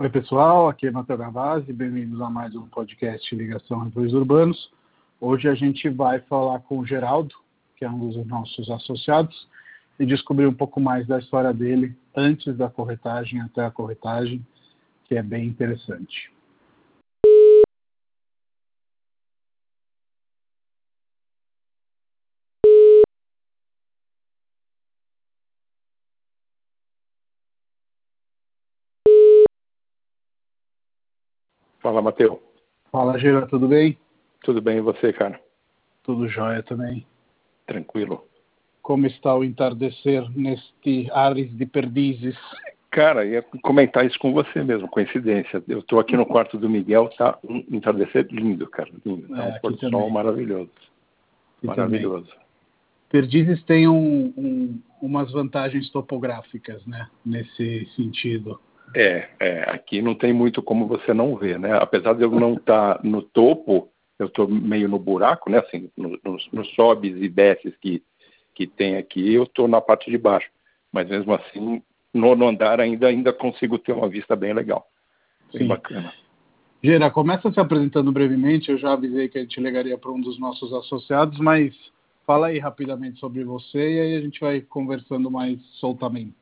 [0.00, 4.70] Oi, pessoal, aqui é da Base, bem-vindos a mais um podcast Ligação Refúgios Urbanos.
[5.20, 7.34] Hoje a gente vai falar com o Geraldo,
[7.76, 9.46] que é um dos nossos associados,
[9.98, 14.42] e descobrir um pouco mais da história dele antes da corretagem até a corretagem,
[15.04, 16.32] que é bem interessante.
[31.80, 32.38] Fala, Matheus.
[32.92, 33.98] Fala, Gira, tudo bem?
[34.42, 35.40] Tudo bem e você, cara?
[36.02, 37.06] Tudo jóia também.
[37.66, 38.24] Tranquilo.
[38.82, 42.36] Como está o entardecer neste Ares de Perdizes?
[42.90, 45.62] Cara, ia comentar isso com você mesmo, coincidência.
[45.68, 48.90] Eu estou aqui no quarto do Miguel, tá um entardecer lindo, cara.
[49.04, 49.28] Lindo.
[49.28, 50.70] Tá é, um pôr do sol maravilhoso.
[51.58, 52.26] Aqui maravilhoso.
[52.26, 52.40] Também.
[53.10, 57.08] Perdizes tem um, um, umas vantagens topográficas, né?
[57.24, 58.60] Nesse sentido.
[58.94, 61.76] É, é, aqui não tem muito como você não ver, né?
[61.80, 65.58] Apesar de eu não estar tá no topo, eu estou meio no buraco, né?
[65.58, 68.02] Assim, nos no, no sobes e desces que,
[68.54, 70.50] que tem aqui, eu estou na parte de baixo.
[70.92, 74.86] Mas mesmo assim, no, andar ainda, ainda consigo ter uma vista bem legal.
[75.52, 75.68] Bem Sim.
[75.68, 76.12] bacana.
[76.82, 78.70] Gera, começa se apresentando brevemente.
[78.70, 81.74] Eu já avisei que a gente ligaria para um dos nossos associados, mas
[82.26, 86.34] fala aí rapidamente sobre você e aí a gente vai conversando mais soltamente.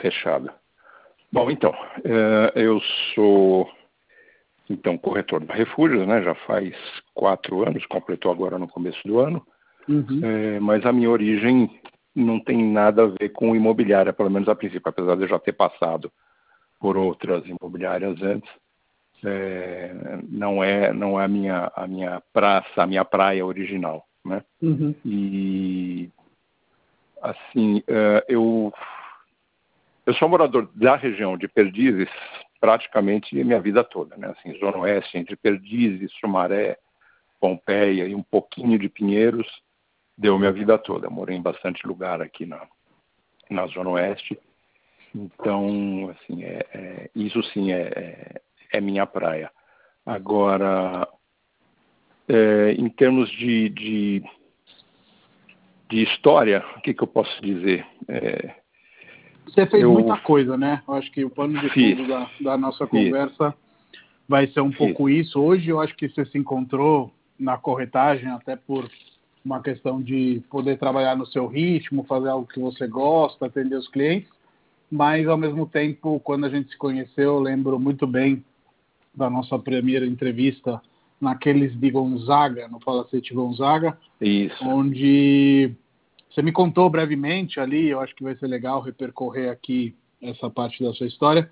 [0.00, 0.50] Fechado.
[1.34, 2.80] Bom, então, é, eu
[3.12, 3.68] sou
[4.70, 6.22] então corretor da Refúgios, né?
[6.22, 6.72] Já faz
[7.12, 9.44] quatro anos, completou agora no começo do ano.
[9.88, 10.20] Uhum.
[10.22, 11.68] É, mas a minha origem
[12.14, 15.36] não tem nada a ver com imobiliária, pelo menos a princípio, apesar de eu já
[15.40, 16.08] ter passado
[16.78, 18.48] por outras imobiliárias antes.
[19.24, 19.92] É,
[20.28, 24.40] não é não é a minha a minha praça, a minha praia original, né?
[24.62, 24.94] Uhum.
[25.04, 26.08] E
[27.20, 27.82] assim,
[28.28, 28.72] eu
[30.06, 32.08] eu sou morador da região de Perdizes
[32.60, 34.28] praticamente minha vida toda, né?
[34.28, 36.78] Assim, Zona Oeste, entre Perdizes, Sumaré,
[37.38, 39.46] Pompeia e um pouquinho de Pinheiros,
[40.16, 41.10] deu minha vida toda.
[41.10, 42.66] morei em bastante lugar aqui na,
[43.50, 44.38] na Zona Oeste.
[45.14, 48.42] Então, assim, é, é isso sim é, é,
[48.72, 49.50] é, minha praia.
[50.04, 51.06] Agora,
[52.28, 54.22] é, em termos de, de,
[55.90, 57.86] de, história, o que, que eu posso dizer?
[58.08, 58.63] É,
[59.46, 59.92] você fez eu...
[59.92, 60.82] muita coisa, né?
[60.86, 63.54] Eu acho que o pano de fundo da, da, nossa conversa
[64.28, 65.40] vai ser um pouco isso.
[65.40, 68.88] Hoje eu acho que você se encontrou na corretagem, até por
[69.44, 73.88] uma questão de poder trabalhar no seu ritmo, fazer algo que você gosta, atender os
[73.88, 74.28] clientes.
[74.90, 78.44] Mas, ao mesmo tempo, quando a gente se conheceu, eu lembro muito bem
[79.14, 80.80] da nossa primeira entrevista
[81.20, 84.64] naqueles de Gonzaga, no Palacete Gonzaga, Isso.
[84.64, 85.72] onde
[86.34, 90.82] você me contou brevemente ali, eu acho que vai ser legal repercorrer aqui essa parte
[90.82, 91.48] da sua história,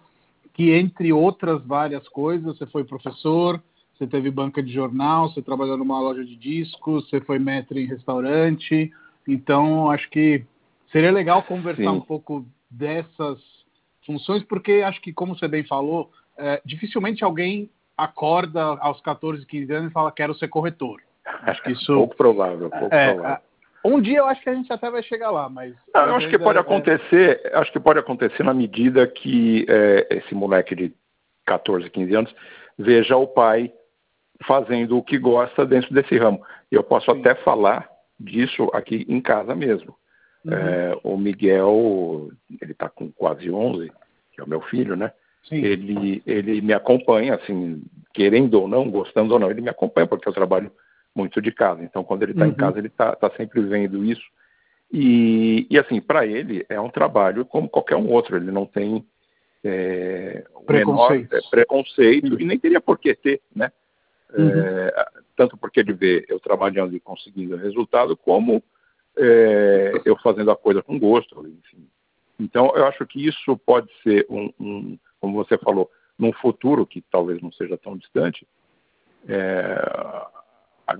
[0.52, 3.62] que entre outras várias coisas, você foi professor,
[3.94, 7.86] você teve banca de jornal, você trabalhou numa loja de discos, você foi mestre em
[7.86, 8.90] restaurante.
[9.28, 10.44] Então, acho que
[10.90, 11.98] seria legal conversar Sim.
[11.98, 13.38] um pouco dessas
[14.04, 19.72] funções, porque acho que, como você bem falou, é, dificilmente alguém acorda aos 14, 15
[19.72, 21.00] anos e fala quero ser corretor.
[21.42, 23.51] Acho que isso pouco provável, pouco é, provável.
[23.84, 25.74] Um dia eu acho que a gente até vai chegar lá, mas.
[25.92, 26.60] Não, eu acho que pode é...
[26.60, 30.92] acontecer, acho que pode acontecer na medida que é, esse moleque de
[31.44, 32.34] 14, 15 anos
[32.78, 33.72] veja o pai
[34.46, 36.42] fazendo o que gosta dentro desse ramo.
[36.70, 37.20] Eu posso Sim.
[37.20, 37.88] até falar
[38.18, 39.94] disso aqui em casa mesmo.
[40.44, 40.52] Uhum.
[40.52, 43.92] É, o Miguel, ele está com quase 11,
[44.32, 45.12] que é o meu filho, né?
[45.50, 47.82] Ele, ele me acompanha, assim,
[48.14, 50.70] querendo ou não, gostando ou não, ele me acompanha, porque eu trabalho
[51.14, 51.82] muito de casa.
[51.82, 52.50] Então, quando ele está uhum.
[52.50, 54.22] em casa, ele está tá sempre vendo isso.
[54.92, 58.36] E, e assim, para ele é um trabalho como qualquer um outro.
[58.36, 59.04] Ele não tem
[59.64, 63.72] é, preconceito, menor, é, preconceito e nem teria por que ter, né?
[64.34, 64.48] Uhum.
[64.48, 65.06] É,
[65.36, 68.62] tanto porque ele vê eu trabalhando e conseguindo resultado, como
[69.16, 71.86] é, eu fazendo a coisa com gosto, enfim.
[72.40, 77.00] Então, eu acho que isso pode ser um, um como você falou, num futuro que
[77.00, 78.46] talvez não seja tão distante,
[79.28, 79.76] é,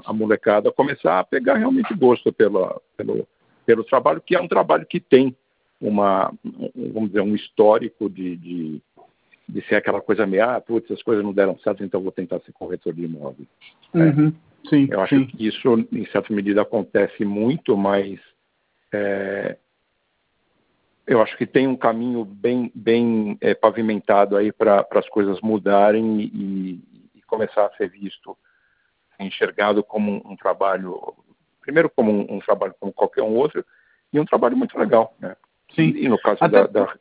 [0.05, 3.27] a, molecada começar a pegar realmente gosto pela, pelo,
[3.67, 5.37] pelo trabalho, que é um trabalho que tem
[5.81, 6.33] uma,
[6.75, 8.83] vamos dizer, um histórico de, de,
[9.49, 12.41] de ser aquela coisa meio, ah, putz, as coisas não deram certo, então vou tentar
[12.41, 13.47] ser corretor de imóvel.
[13.95, 14.29] Uhum.
[14.29, 14.53] É.
[14.69, 15.27] Sim, Eu acho sim.
[15.27, 18.21] que isso, em certa medida, acontece muito, mas
[18.93, 19.57] é,
[21.07, 26.21] eu acho que tem um caminho bem, bem é, pavimentado aí para as coisas mudarem
[26.21, 26.81] e,
[27.15, 28.37] e, começar a ser visto
[29.23, 31.15] enxergado como um, um trabalho,
[31.61, 33.65] primeiro como um, um, trabalho como qualquer um outro,
[34.13, 35.37] e um trabalho muito legal, né?
[35.75, 35.95] Sim.
[35.97, 36.95] E no caso da, da,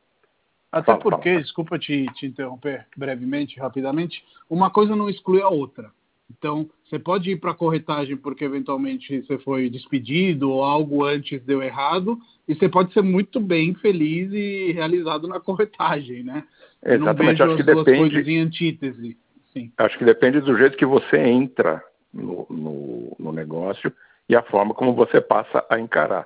[0.71, 1.41] Até fala, porque, fala.
[1.41, 5.91] desculpa te, te interromper brevemente, rapidamente, uma coisa não exclui a outra.
[6.29, 11.43] Então, você pode ir para a corretagem porque eventualmente você foi despedido ou algo antes
[11.43, 16.43] deu errado, e você pode ser muito bem feliz e realizado na corretagem, né?
[16.83, 18.31] Exatamente, acho que depende.
[18.31, 19.17] em antítese.
[19.53, 19.71] Sim.
[19.77, 21.83] Acho que depende do jeito que você entra
[22.13, 23.93] no, no, no negócio
[24.27, 26.25] e a forma como você passa a encarar.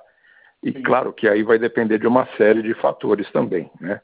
[0.62, 0.82] E Sim.
[0.82, 4.00] claro que aí vai depender de uma série de fatores também, né?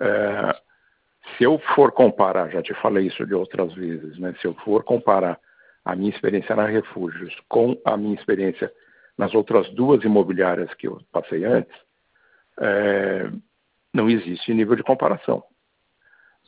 [0.00, 0.56] É,
[1.36, 4.34] se eu for comparar, já te falei isso de outras vezes, né?
[4.40, 5.38] Se eu for comparar
[5.84, 8.72] a minha experiência na Refúgios com a minha experiência
[9.16, 11.74] nas outras duas imobiliárias que eu passei antes,
[12.60, 13.30] é,
[13.92, 15.42] não existe nível de comparação.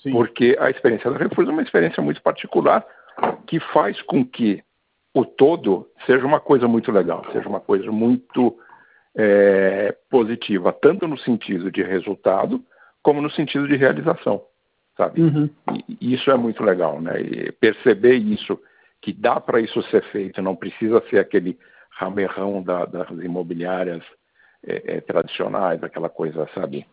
[0.02, 0.12] Sim.
[0.12, 2.84] Porque a experiência da Refúgios é uma experiência muito particular
[3.46, 4.62] que faz com que
[5.16, 8.54] o todo seja uma coisa muito legal, seja uma coisa muito
[9.16, 12.62] é, positiva, tanto no sentido de resultado,
[13.02, 14.42] como no sentido de realização,
[14.94, 15.22] sabe?
[15.22, 15.48] Uhum.
[15.88, 17.18] E, isso é muito legal, né?
[17.18, 18.60] E perceber isso,
[19.00, 21.58] que dá para isso ser feito, não precisa ser aquele
[21.92, 24.04] ramerrão da, das imobiliárias
[24.66, 26.86] é, é, tradicionais, aquela coisa, sabe?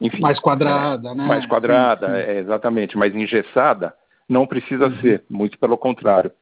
[0.00, 1.24] Enfim, mais quadrada, né?
[1.24, 2.18] Mais quadrada, sim, sim.
[2.18, 3.94] É, exatamente, mais engessada,
[4.28, 5.00] não precisa uhum.
[5.00, 6.32] ser, muito pelo contrário.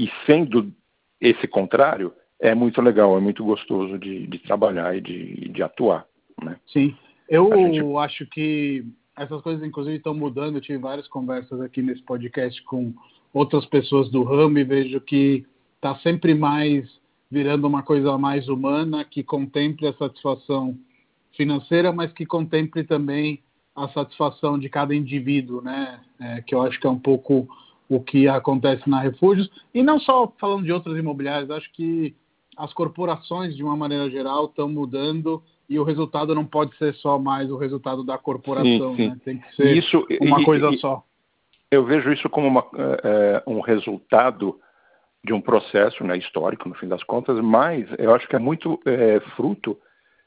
[0.00, 0.72] E sendo
[1.20, 2.10] esse contrário,
[2.40, 6.06] é muito legal, é muito gostoso de, de trabalhar e de, de atuar.
[6.42, 6.56] Né?
[6.72, 6.96] Sim,
[7.28, 7.96] eu gente...
[7.98, 8.82] acho que
[9.14, 10.54] essas coisas, inclusive, estão mudando.
[10.54, 12.94] Eu tive várias conversas aqui nesse podcast com
[13.34, 15.44] outras pessoas do ramo e vejo que
[15.76, 16.88] está sempre mais
[17.30, 20.74] virando uma coisa mais humana, que contemple a satisfação
[21.36, 23.42] financeira, mas que contemple também
[23.76, 26.00] a satisfação de cada indivíduo, né?
[26.18, 27.46] É, que eu acho que é um pouco
[27.90, 29.50] o que acontece na Refúgios.
[29.74, 32.14] E não só falando de outras imobiliárias, acho que
[32.56, 37.18] as corporações, de uma maneira geral, estão mudando e o resultado não pode ser só
[37.18, 39.08] mais o resultado da corporação, sim, sim.
[39.08, 39.16] Né?
[39.24, 41.02] tem que ser isso, uma e, coisa e, só.
[41.68, 42.64] Eu vejo isso como uma,
[43.02, 44.58] é, um resultado
[45.24, 48.80] de um processo né, histórico, no fim das contas, mas eu acho que é muito
[48.86, 49.76] é, fruto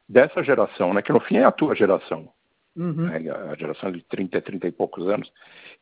[0.07, 2.29] dessa geração, né, que no fim é a tua geração,
[2.75, 3.07] uhum.
[3.07, 3.21] né,
[3.51, 5.31] a geração de 30, 30 e poucos anos,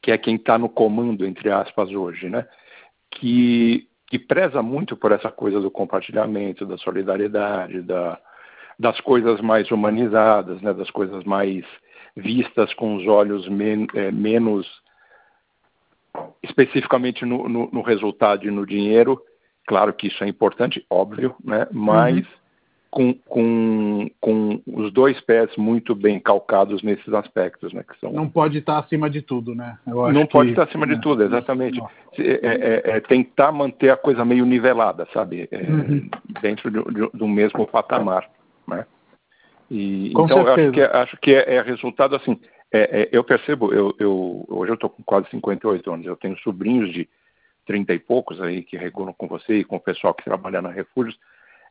[0.01, 2.47] que é quem está no comando, entre aspas, hoje, né,
[3.09, 8.19] que, que preza muito por essa coisa do compartilhamento, da solidariedade, da,
[8.79, 11.65] das coisas mais humanizadas, né, das coisas mais
[12.15, 14.67] vistas com os olhos men é, menos
[16.44, 19.21] especificamente no, no, no, resultado e no dinheiro.
[19.65, 22.40] Claro que isso é importante, óbvio, né, mas uhum.
[22.91, 28.27] Com, com, com os dois pés muito bem calcados nesses aspectos, né, que são não
[28.27, 29.77] pode estar acima de tudo, né?
[29.85, 30.99] não pode estar acima de é.
[30.99, 31.81] tudo, exatamente.
[32.19, 36.09] É, é, é, tentar manter a coisa meio nivelada, sabe, é, uhum.
[36.41, 38.29] dentro de, de, do mesmo patamar
[38.67, 38.85] né?
[39.69, 42.39] E, com então, acho que, é, acho que é, é resultado assim.
[42.73, 46.37] É, é, eu percebo, eu, eu, hoje eu estou com quase 58 anos, eu tenho
[46.39, 47.07] sobrinhos de
[47.65, 50.69] 30 e poucos aí que regulam com você e com o pessoal que trabalha na
[50.69, 51.17] Refúgios.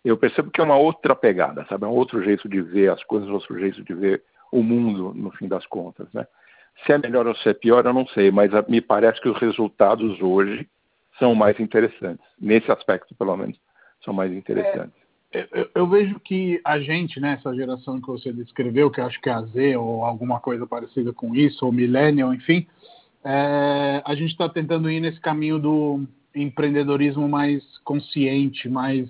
[0.05, 1.85] Eu percebo que é uma outra pegada, sabe?
[1.85, 5.31] É um outro jeito de ver as coisas, outro jeito de ver o mundo, no
[5.33, 6.27] fim das contas, né?
[6.87, 9.39] Se é melhor ou se é pior, eu não sei, mas me parece que os
[9.39, 10.67] resultados hoje
[11.19, 12.25] são mais interessantes.
[12.41, 13.61] Nesse aspecto, pelo menos,
[14.03, 15.01] são mais interessantes
[15.33, 19.29] eu, eu, vejo que a gente, né, essa geração que você descreveu, que acho que
[19.29, 22.67] é a Z ou alguma coisa parecida com isso, ou Millennial, enfim,
[23.25, 26.05] é, a gente está tentando ir nesse caminho do
[26.35, 29.09] empreendedorismo mais consciente, mais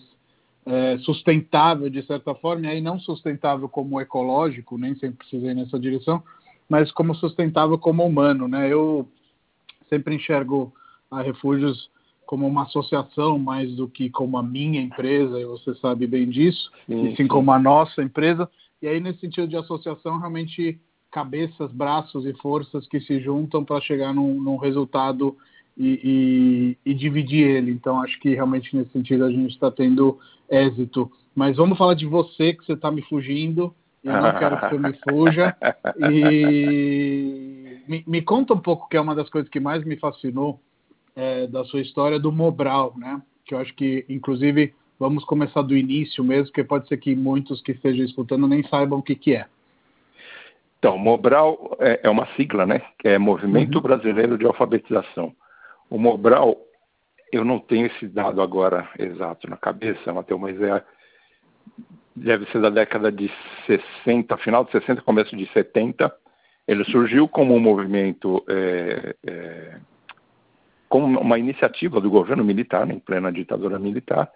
[0.70, 5.78] é, sustentável de certa forma, e aí não sustentável como ecológico, nem sempre precisei nessa
[5.80, 6.22] direção,
[6.68, 8.72] mas como sustentável como humano, né?
[8.72, 9.08] Eu
[9.88, 10.72] sempre enxergo
[11.10, 11.90] a Refúgios
[12.24, 16.70] como uma associação mais do que como a minha empresa, e você sabe bem disso,
[16.86, 17.26] sim, e sim, sim.
[17.26, 18.48] como a nossa empresa.
[18.80, 23.80] E aí, nesse sentido de associação, realmente cabeças, braços e forças que se juntam para
[23.80, 25.36] chegar num, num resultado
[25.76, 27.70] e, e, e, dividir ele.
[27.70, 31.10] Então, acho que realmente nesse sentido a gente está tendo êxito.
[31.34, 33.74] Mas vamos falar de você, que você está me fugindo.
[34.02, 35.56] Eu não quero que você me fuja.
[36.10, 40.60] E me, me conta um pouco, que é uma das coisas que mais me fascinou
[41.14, 43.20] é, da sua história do Mobral, né?
[43.44, 47.62] Que eu acho que, inclusive, vamos começar do início mesmo, porque pode ser que muitos
[47.62, 49.46] que estejam escutando nem saibam o que, que é.
[50.78, 52.82] Então, Mobral é, é uma sigla, né?
[53.04, 53.82] É Movimento uhum.
[53.82, 55.34] Brasileiro de Alfabetização.
[55.90, 56.56] O Mobral,
[57.32, 60.82] eu não tenho esse dado agora exato na cabeça, Matheus, mas é,
[62.14, 63.30] deve ser da década de
[63.66, 66.14] 60, final de 60, começo de 70.
[66.66, 69.80] Ele surgiu como um movimento é, é,
[70.88, 74.30] como uma iniciativa do governo militar, né, em plena ditadura militar,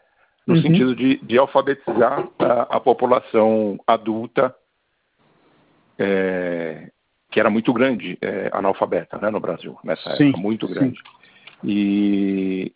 [0.46, 0.62] no uhum.
[0.62, 4.54] sentido de, de alfabetizar a, a, população adulta
[5.98, 6.90] é,
[7.30, 10.96] que era muito grande, é, analfabeta né, no Brasil, nessa sim, época, muito grande.
[10.96, 11.23] Sim.
[11.64, 12.72] E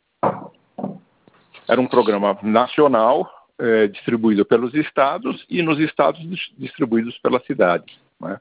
[1.68, 6.20] era um programa nacional é, distribuído pelos estados e nos estados
[6.56, 7.94] distribuídos pelas cidades.
[8.20, 8.40] Né?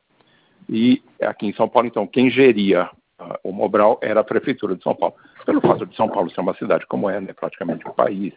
[0.69, 2.89] E aqui em São Paulo, então, quem geria
[3.19, 5.15] uh, o Mobral era a Prefeitura de São Paulo.
[5.45, 8.33] Pelo fato de São Paulo ser uma cidade como é, né, praticamente um país,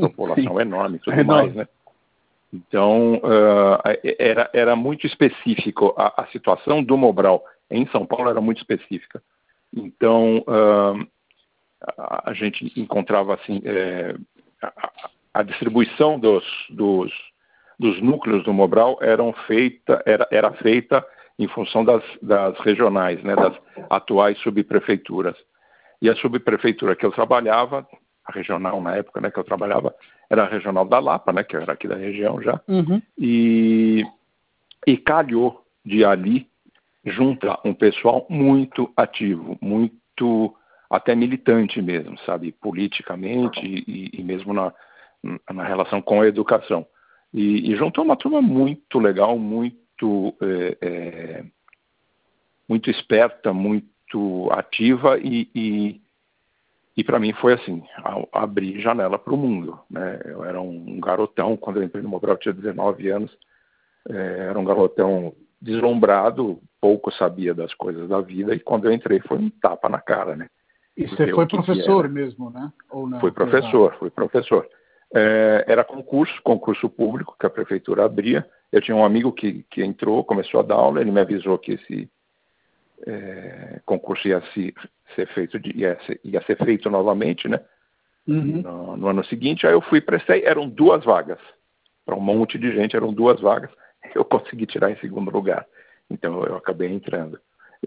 [0.00, 0.60] população Sim.
[0.60, 1.68] enorme e tudo é mais, né?
[2.52, 3.78] Então, uh,
[4.18, 9.22] era, era muito específico, a, a, situação do Mobral em São Paulo era muito específica.
[9.74, 11.06] Então, uh,
[11.98, 14.14] a, a, gente encontrava assim, é,
[14.62, 14.90] a,
[15.34, 17.12] a, distribuição dos, dos,
[17.78, 21.04] dos, núcleos do Mobral eram feita, era, era feita
[21.38, 23.56] em função das, das regionais, né, das
[23.90, 25.36] atuais subprefeituras.
[26.02, 27.86] E a subprefeitura que eu trabalhava
[28.28, 29.94] a regional na época, né, que eu trabalhava,
[30.28, 33.00] era a regional da Lapa, né, que era aqui da região já, uhum.
[33.16, 34.04] e,
[34.86, 36.46] e calhou de ali
[37.04, 40.54] juntar um pessoal muito ativo, muito
[40.90, 44.72] até militante mesmo, sabe, politicamente e, e mesmo na,
[45.52, 46.86] na relação com a educação.
[47.32, 51.44] E, e juntou uma turma muito legal, muito é, é,
[52.68, 56.00] muito esperta, muito ativa e, e
[56.98, 57.80] e para mim foi assim,
[58.32, 59.78] abrir janela para o mundo.
[59.88, 60.20] Né?
[60.24, 63.30] Eu era um garotão, quando eu entrei no Mobral eu tinha 19 anos,
[64.10, 69.20] é, era um garotão deslumbrado, pouco sabia das coisas da vida, e quando eu entrei
[69.20, 70.48] foi um tapa na cara, né?
[70.98, 72.72] E você foi professor mesmo, né?
[72.90, 73.20] Ou não?
[73.20, 74.68] Fui professor, fui professor.
[75.14, 78.44] É, era concurso, concurso público que a prefeitura abria.
[78.72, 81.74] Eu tinha um amigo que, que entrou, começou a dar aula, ele me avisou que
[81.74, 82.10] esse
[83.06, 84.74] é, concurso ia se,
[85.14, 87.60] ser feito, ia, ser, ia, ser, feito novamente, né?
[88.26, 88.60] Uhum.
[88.60, 91.38] No, no, ano seguinte, aí eu fui prestei, eram duas vagas.
[92.04, 93.70] Para um monte de gente, eram duas vagas.
[94.14, 95.66] Eu consegui tirar em segundo lugar.
[96.10, 97.38] Então eu acabei entrando.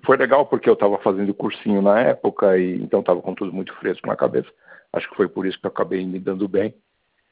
[0.05, 3.74] Foi legal porque eu estava fazendo cursinho na época e então estava com tudo muito
[3.75, 4.50] fresco na cabeça.
[4.93, 6.74] Acho que foi por isso que eu acabei me dando bem.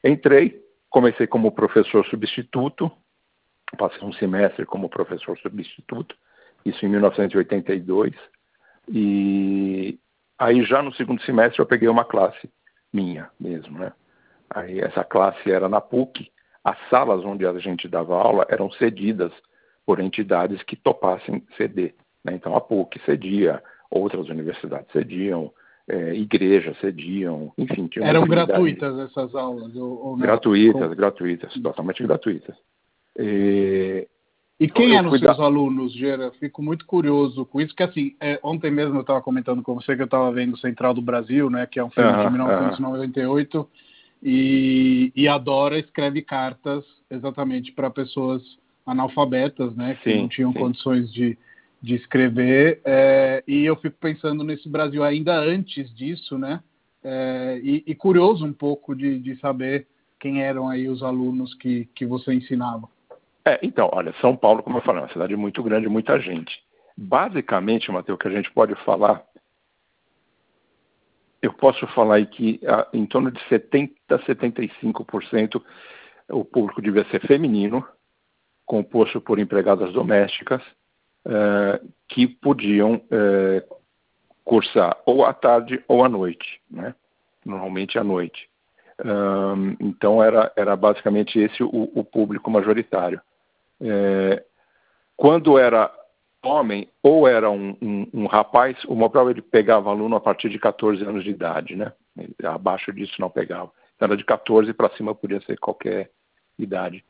[0.04, 2.92] Entrei, comecei como professor substituto,
[3.78, 6.16] passei um semestre como professor substituto
[6.66, 8.14] isso em 1982.
[8.88, 10.00] E
[10.38, 12.50] aí já no segundo semestre eu peguei uma classe
[12.92, 13.94] minha mesmo, né?
[14.50, 16.32] Aí essa classe era na PUC,
[16.64, 19.32] as salas onde a gente dava aula eram cedidas
[19.86, 21.96] por entidades que topassem ceder.
[22.24, 22.34] Né?
[22.36, 25.52] Então a PUC cedia, outras universidades cediam,
[25.90, 27.90] é, igrejas cediam, enfim.
[27.98, 29.76] Eram gratuitas essas aulas?
[29.76, 32.56] Ou, ou gratuitas, gratuitas, totalmente gratuitas.
[33.18, 34.08] E,
[34.60, 35.44] e quem eram os seus da...
[35.44, 36.32] alunos, Gera?
[36.40, 39.96] Fico muito curioso com isso, que assim, é, ontem mesmo eu estava comentando com você
[39.96, 43.68] que eu estava vendo Central do Brasil, né, que é um filme de 1998,
[44.22, 48.44] e, e a Dora escreve cartas exatamente para pessoas
[48.86, 50.60] analfabetas, né, que sim, não tinham sim.
[50.60, 51.38] condições de,
[51.82, 56.62] de escrever, é, e eu fico pensando nesse Brasil ainda antes disso, né,
[57.04, 59.88] é, e, e, curioso um pouco de, de saber
[60.20, 62.90] quem eram aí os alunos que, que você ensinava.
[63.46, 66.62] É, então, olha, São Paulo, como eu falei, é uma cidade muito grande, muita gente.
[66.98, 69.24] Basicamente, Matheus, que a gente pode falar,
[71.42, 72.60] eu posso falar aí que
[72.92, 75.62] em torno de 70%, 75%
[76.30, 77.86] o público devia ser feminino,
[78.66, 80.62] composto por empregadas domésticas,
[81.30, 83.64] é, que podiam é,
[84.44, 86.96] cursar ou à tarde ou à noite, né?
[87.46, 88.50] normalmente à noite.
[89.06, 93.22] Um, então era, era basicamente esse o, o público majoritário.
[93.80, 94.44] É,
[95.16, 95.92] quando era
[96.44, 100.58] homem ou era um, um, um, rapaz, o Mobral ele pegava aluno a partir de
[100.58, 101.94] 14 anos de idade, né?
[102.44, 103.72] Abaixo disso não pegava.
[103.96, 106.10] Então, era de 14 para cima podia ser qualquer
[106.58, 107.04] idade.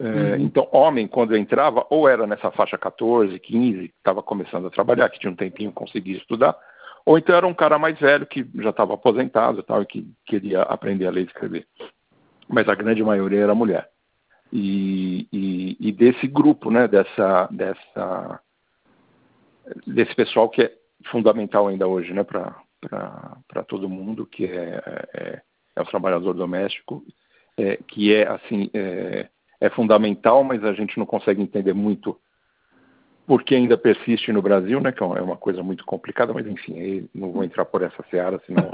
[0.00, 0.36] É, uhum.
[0.40, 5.20] Então, homem, quando entrava, ou era nessa faixa 14, 15, estava começando a trabalhar, que
[5.20, 6.56] tinha um tempinho, conseguia estudar,
[7.06, 10.06] ou então era um cara mais velho que já estava aposentado e tal, e que
[10.26, 11.66] queria aprender a ler e escrever.
[12.48, 13.88] Mas a grande maioria era mulher
[14.54, 18.40] e, e, e desse grupo, né, dessa, dessa,
[19.84, 20.72] desse pessoal que é
[21.10, 24.80] fundamental ainda hoje, né, para todo mundo, que é,
[25.12, 25.42] é,
[25.74, 27.04] é, o trabalhador doméstico,
[27.58, 29.28] é, que é assim é,
[29.64, 32.18] é fundamental, mas a gente não consegue entender muito
[33.26, 37.32] porque ainda persiste no Brasil, né, que é uma coisa muito complicada, mas enfim, não
[37.32, 38.68] vou entrar por essa seara, senão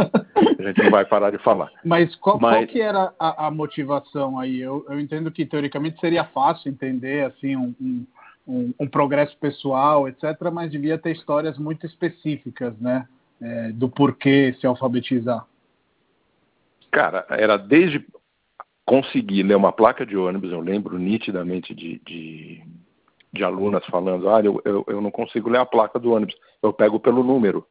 [0.59, 1.71] a gente não vai parar de falar.
[1.85, 2.57] Mas qual, mas...
[2.57, 4.61] qual que era a, a motivação aí?
[4.61, 8.07] Eu, eu, entendo que teoricamente seria fácil entender assim um, um,
[8.49, 13.07] um, um, progresso pessoal, etc., mas devia ter histórias muito específicas, né,
[13.41, 15.47] é, do porquê se alfabetizar.
[16.91, 18.05] Cara, era desde
[18.91, 22.61] conseguir ler uma placa de ônibus, eu lembro nitidamente de, de
[23.33, 26.73] de alunas falando, ah, eu, eu, eu não consigo ler a placa do ônibus, eu
[26.73, 27.65] pego pelo número,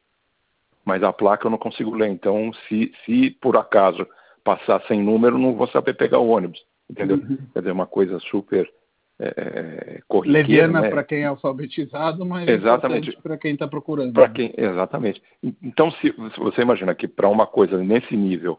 [0.86, 2.08] mas a placa eu não consigo ler.
[2.08, 4.08] Então, se, se por acaso
[4.42, 7.18] passar sem número, não vou saber pegar o ônibus, entendeu?
[7.18, 7.38] Uhum.
[7.52, 8.72] Quer dizer, uma coisa super
[9.20, 10.48] é, é corriqueira.
[10.48, 10.90] Leviana né?
[10.90, 14.14] para quem é alfabetizado, mas exatamente para quem está procurando.
[14.14, 15.22] Para quem, exatamente.
[15.62, 18.58] Então, se, se você imagina que para uma coisa nesse nível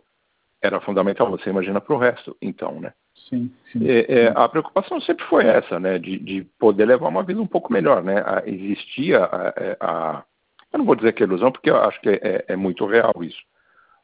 [0.62, 2.92] era fundamental, você imagina para o resto, então, né?
[3.28, 7.22] Sim, sim, é, é, a preocupação sempre foi essa, né, de, de, poder levar uma
[7.22, 8.22] vida um pouco melhor, né?
[8.26, 10.24] A, existia a, é, a,
[10.72, 13.12] eu não vou dizer que é ilusão, porque eu acho que é, é, muito real
[13.22, 13.40] isso,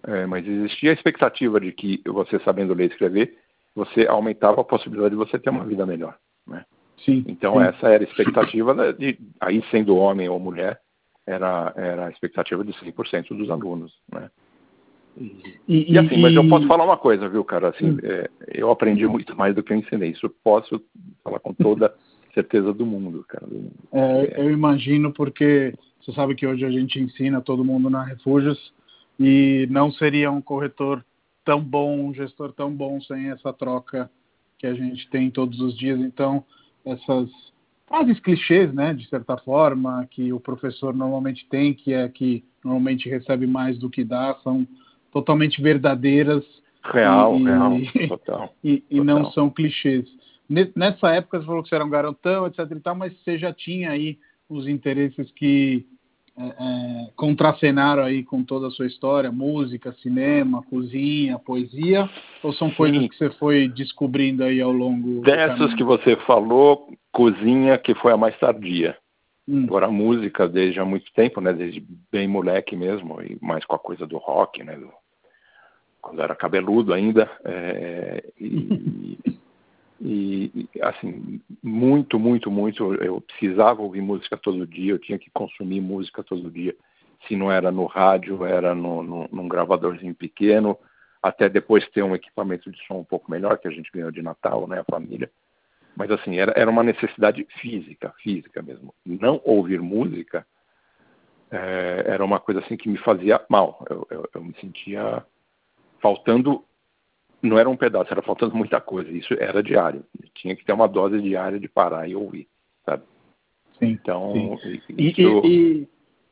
[0.05, 3.37] é, mas existia a expectativa de que você sabendo ler e escrever,
[3.75, 6.65] você aumentava a possibilidade de você ter uma vida melhor, né?
[7.05, 7.25] Sim.
[7.29, 7.63] Então sim.
[7.63, 10.81] essa era a expectativa de, aí sendo homem ou mulher,
[11.27, 14.31] era, era a expectativa de 100% dos alunos, né?
[15.18, 17.68] E, e, assim, mas eu posso falar uma coisa, viu, cara?
[17.70, 17.99] Assim, hum.
[18.02, 20.11] é, eu aprendi muito mais do que eu ensinei.
[20.11, 20.80] Isso posso
[21.25, 21.94] falar com toda
[22.35, 23.46] certeza do mundo, cara.
[23.92, 24.40] É, é.
[24.40, 28.73] Eu imagino porque você sabe que hoje a gente ensina todo mundo na Refúgios
[29.18, 31.04] e não seria um corretor
[31.44, 34.11] tão bom, um gestor tão bom sem essa troca
[34.58, 35.99] que a gente tem todos os dias.
[36.00, 36.44] Então,
[36.85, 37.30] essas
[37.87, 43.08] frases clichês, né, de certa forma, que o professor normalmente tem, que é que normalmente
[43.08, 44.66] recebe mais do que dá, são
[45.13, 46.45] totalmente verdadeiras.
[46.83, 48.55] Real, e, real, total.
[48.63, 50.07] E, e não são clichês.
[50.49, 53.53] Nessa época você falou que você era um garotão, etc e tal, mas você já
[53.53, 55.85] tinha aí os interesses que
[56.39, 62.09] é, é, contracenaram aí com toda a sua história, música, cinema, cozinha, poesia,
[62.43, 62.75] ou são Sim.
[62.75, 68.13] coisas que você foi descobrindo aí ao longo Dessas que você falou, cozinha que foi
[68.13, 68.97] a mais tardia.
[69.49, 69.65] Hum.
[69.65, 73.76] Agora a música desde há muito tempo, né, desde bem moleque mesmo, e mais com
[73.76, 74.93] a coisa do rock, né, do,
[76.00, 79.31] quando era cabeludo ainda, é, e,
[80.00, 85.81] e, assim, muito, muito, muito, eu precisava ouvir música todo dia, eu tinha que consumir
[85.81, 86.75] música todo dia,
[87.26, 90.76] se não era no rádio, era no, no, num gravadorzinho pequeno,
[91.23, 94.23] até depois ter um equipamento de som um pouco melhor, que a gente ganhou de
[94.23, 95.31] Natal, né, a família,
[95.96, 98.94] mas assim, era, era uma necessidade física, física mesmo.
[99.04, 100.46] Não ouvir música
[101.50, 105.24] é, era uma coisa assim que me fazia mal, eu, eu, eu me sentia
[106.00, 106.64] faltando,
[107.42, 109.11] não era um pedaço, era faltando muita coisa.
[109.11, 110.04] Isso era diário.
[110.35, 112.46] Tinha que ter uma dose diária de parar e ouvir,
[112.85, 113.02] sabe?
[113.78, 114.80] Sim, então, sim.
[114.98, 115.46] Isso...
[115.46, 115.88] E,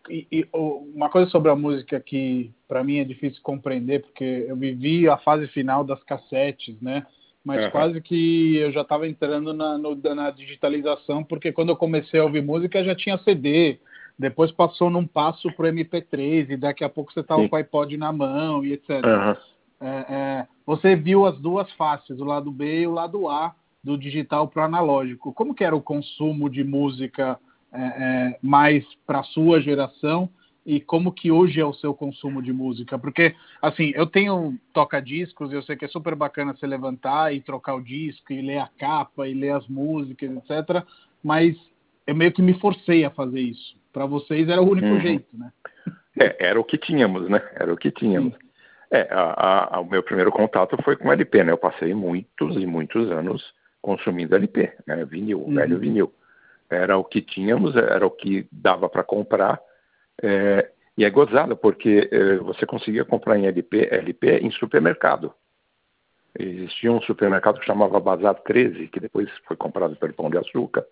[0.09, 4.57] e, e, uma coisa sobre a música que para mim é difícil compreender, porque eu
[4.57, 7.07] vivi a fase final das cassetes, né?
[7.45, 7.71] Mas uhum.
[7.71, 12.25] quase que eu já estava entrando na, no, na digitalização, porque quando eu comecei a
[12.25, 13.79] ouvir música já tinha CD,
[14.19, 17.59] depois passou num passo para o MP3 e daqui a pouco você estava com o
[17.59, 19.05] iPod na mão e etc.
[19.05, 19.55] Uhum
[19.85, 23.99] é, é, você viu as duas faces, o lado B e o lado A do
[23.99, 25.33] digital para o analógico.
[25.33, 27.39] Como que era o consumo de música
[27.71, 30.29] é, é mais para a sua geração
[30.65, 32.99] e como que hoje é o seu consumo de música?
[32.99, 37.41] Porque, assim, eu tenho toca-discos e eu sei que é super bacana você levantar e
[37.41, 40.83] trocar o disco e ler a capa e ler as músicas, etc.
[41.23, 41.55] Mas
[42.07, 43.77] eu meio que me forcei a fazer isso.
[43.93, 45.01] Para vocês era o único uhum.
[45.01, 45.53] jeito, né?
[46.19, 47.43] É, era o que tínhamos, né?
[47.55, 48.35] Era o que tínhamos.
[48.91, 51.53] É, a, a, o meu primeiro contato foi com LP, né?
[51.53, 53.43] Eu passei muitos e muitos anos
[53.83, 55.05] consumindo LP, né?
[55.05, 55.55] Vinil, uhum.
[55.55, 56.13] velho vinil.
[56.71, 59.61] Era o que tínhamos, era o que dava para comprar.
[60.23, 65.35] É, e é gozado, porque é, você conseguia comprar em LP, LP em supermercado.
[66.39, 70.85] Existia um supermercado que chamava Bazar 13, que depois foi comprado pelo Pão de Açúcar,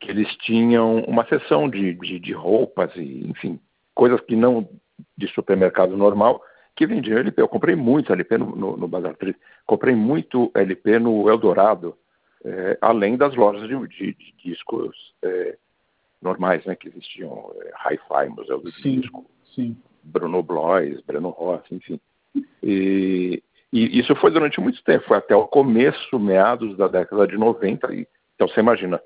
[0.00, 3.60] que eles tinham uma seção de, de, de roupas e, enfim,
[3.94, 4.68] coisas que não
[5.16, 6.42] de supermercado normal,
[6.74, 7.40] que vendiam LP.
[7.40, 9.34] Eu comprei muito LP no, no, no Bazar 3,
[9.66, 11.96] comprei muito LP no Eldorado,
[12.44, 15.56] é, além das lojas de, de, de discos é,
[16.20, 19.76] normais né, que existiam, é, Hi-Fi, Museu do sim, Disco, sim.
[20.02, 22.00] Bruno Blois, Breno Rossi, enfim.
[22.62, 27.36] E, e, isso foi durante muito tempo, foi até o começo, meados da década de
[27.36, 27.94] 90.
[27.94, 29.00] E, então você imagina,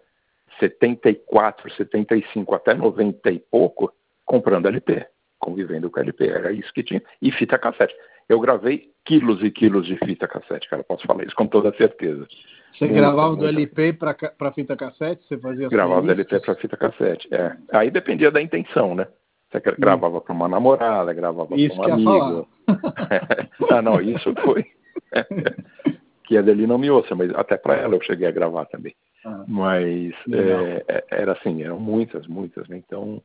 [0.58, 3.92] 74, 75 até 90 e pouco,
[4.24, 5.06] comprando LP
[5.42, 6.28] convivendo com LP.
[6.28, 7.02] Era isso que tinha.
[7.20, 7.94] E fita cassete.
[8.28, 10.84] Eu gravei quilos e quilos de fita cassete, cara.
[10.84, 12.26] Posso falar isso com toda certeza.
[12.72, 15.26] Você gravava do LP para fita cassete?
[15.26, 17.56] Você fazia Gravava do LP para fita cassete, é.
[17.72, 19.06] Aí dependia da intenção, né?
[19.50, 22.48] Você gravava para uma namorada, gravava para um amigo.
[23.70, 24.64] ah, não, isso foi.
[26.24, 28.94] que a dele não me ouça, mas até para ela eu cheguei a gravar também.
[29.24, 32.76] Ah, mas é, é, era assim, eram muitas, muitas, né?
[32.78, 33.22] Então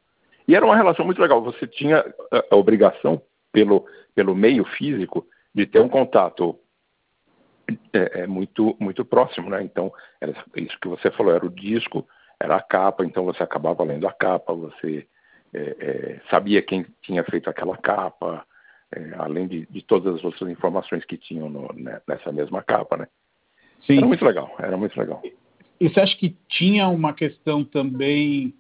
[0.48, 1.44] e era uma relação muito legal.
[1.44, 2.04] Você tinha
[2.50, 6.58] a, obrigação, pelo, pelo meio físico, de ter um contato
[7.94, 9.64] é, é, muito, muito próximo, né?
[9.64, 12.08] Então, era isso que você falou, era o disco,
[12.40, 15.08] era a capa, então você acabava lendo a capa, você
[15.54, 18.46] é, é, sabia quem tinha feito aquela capa,
[18.94, 22.98] é, além de, de, todas as outras informações que tinham no, né, nessa mesma capa,
[22.98, 23.08] né?
[23.86, 23.98] Sim.
[23.98, 25.22] Era muito legal, era muito legal.
[25.80, 28.54] E você acha que tinha uma questão também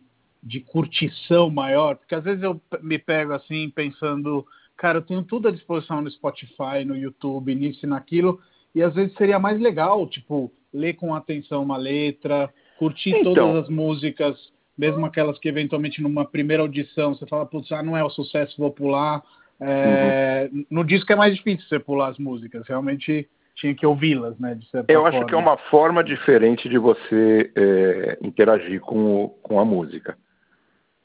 [0.44, 1.96] de curtição maior?
[1.96, 6.12] Porque às vezes eu me pego assim pensando, cara, eu tenho tudo à disposição no
[6.12, 8.40] Spotify, no YouTube, nisso e naquilo,
[8.74, 13.64] e às vezes seria mais legal, tipo, ler com atenção uma letra, curtir então, todas
[13.64, 14.38] as músicas,
[14.78, 18.56] mesmo aquelas que eventualmente numa primeira audição você fala, putz, ah, não é o sucesso,
[18.58, 19.24] vou pular.
[19.60, 20.66] É, uhum.
[20.70, 24.58] No disco é mais difícil você pular as músicas, realmente tinha que ouvi-las, né?
[24.88, 25.10] Eu forma.
[25.10, 30.16] acho que é uma forma diferente de você é, interagir com, com a música.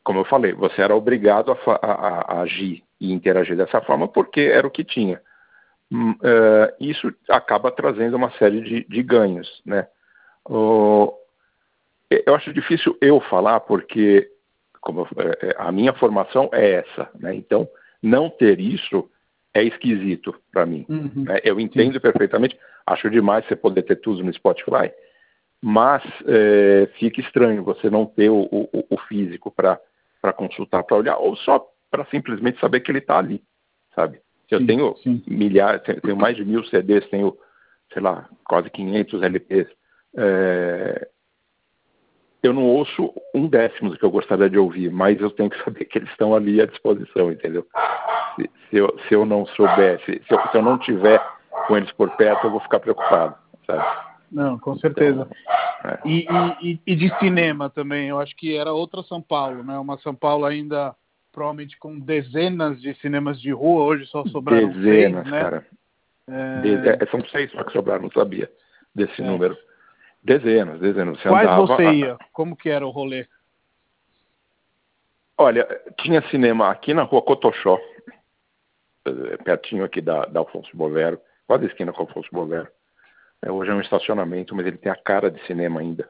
[0.04, 4.40] Como eu falei, você era obrigado a, a, a agir e interagir dessa forma porque
[4.40, 5.20] era o que tinha.
[5.92, 9.86] Uh, isso acaba trazendo uma série de, de ganhos, né?
[10.48, 11.12] Uh,
[12.10, 14.30] eu acho difícil eu falar porque
[14.80, 17.34] como, é, é, a minha formação é essa, né?
[17.34, 17.68] Então,
[18.02, 19.08] não ter isso
[19.54, 20.84] é esquisito para mim.
[20.88, 21.24] Uhum.
[21.24, 21.40] Né?
[21.44, 22.00] Eu entendo Sim.
[22.00, 22.58] perfeitamente.
[22.86, 24.90] Acho demais você poder ter tudo no Spotify,
[25.60, 29.78] mas é, fica estranho você não ter o, o, o físico para
[30.34, 33.40] consultar, para olhar, ou só para simplesmente saber que ele está ali,
[33.94, 34.20] sabe?
[34.54, 35.22] Eu sim, tenho sim.
[35.26, 37.36] milhares, tenho mais de mil CDs, tenho,
[37.92, 39.68] sei lá, quase 500 LPs.
[40.16, 41.08] É,
[42.42, 45.62] eu não ouço um décimo do que eu gostaria de ouvir, mas eu tenho que
[45.64, 47.66] saber que eles estão ali à disposição, entendeu?
[48.34, 51.24] Se, se, eu, se eu, não soubesse, se eu, se eu, não tiver
[51.66, 53.36] com eles por perto, eu vou ficar preocupado,
[53.66, 54.12] sabe?
[54.30, 55.28] Não, com certeza.
[55.80, 55.98] Então, é.
[56.04, 56.26] e,
[56.62, 59.78] e, e, de cinema também, eu acho que era outra São Paulo, né?
[59.78, 60.94] Uma São Paulo ainda
[61.32, 65.40] provavelmente com dezenas de cinemas de rua, hoje só sobraram dezenas, seis, né?
[65.40, 65.66] cara.
[66.28, 66.60] É...
[66.60, 68.50] De, é, são seis só que sobraram, não sabia
[68.94, 69.24] desse é.
[69.24, 69.56] número.
[70.22, 71.20] Dezenas, dezenas.
[71.20, 71.66] Você Quais andava...
[71.66, 72.18] você ia?
[72.32, 73.26] Como que era o rolê?
[75.36, 75.66] Olha,
[75.98, 77.80] tinha cinema aqui na rua Cotoxó,
[79.04, 82.68] eh, pertinho aqui da, da Alfonso Bovero, quase esquina com Alfonso Bovero.
[83.42, 86.08] É, hoje é um estacionamento, mas ele tem a cara de cinema ainda.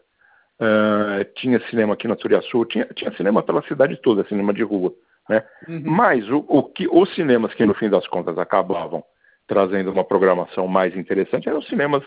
[0.61, 4.93] Uh, tinha cinema aqui na Turiaçu, tinha, tinha cinema pela cidade toda, cinema de rua.
[5.29, 5.45] Né?
[5.69, 5.83] Uhum.
[5.85, 9.05] Mas o, o, que, os cinemas que no fim das contas acabavam
[9.47, 12.03] trazendo uma programação mais interessante eram os cinemas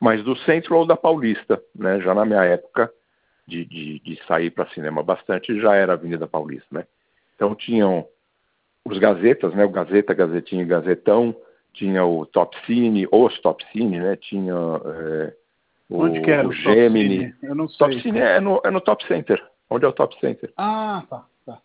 [0.00, 1.62] mais do centro ou da Paulista.
[1.74, 2.00] Né?
[2.00, 2.90] Já na minha época
[3.46, 6.66] de, de, de sair para cinema bastante, já era Avenida Paulista.
[6.70, 6.86] Né?
[7.34, 8.06] Então tinham
[8.84, 9.64] os gazetas, né?
[9.64, 11.34] o Gazeta, Gazetinha e Gazetão,
[11.72, 14.16] tinha o Top Cine, os Top Cine, né?
[14.16, 15.34] tinha é,
[15.88, 17.34] o, Onde que era o, o Gemini.
[17.42, 17.78] Eu não sei.
[17.78, 19.42] Top Cine é no, é no Top Center.
[19.68, 20.52] Onde é o Top Center?
[20.56, 21.24] Ah, tá.
[21.46, 21.58] tá.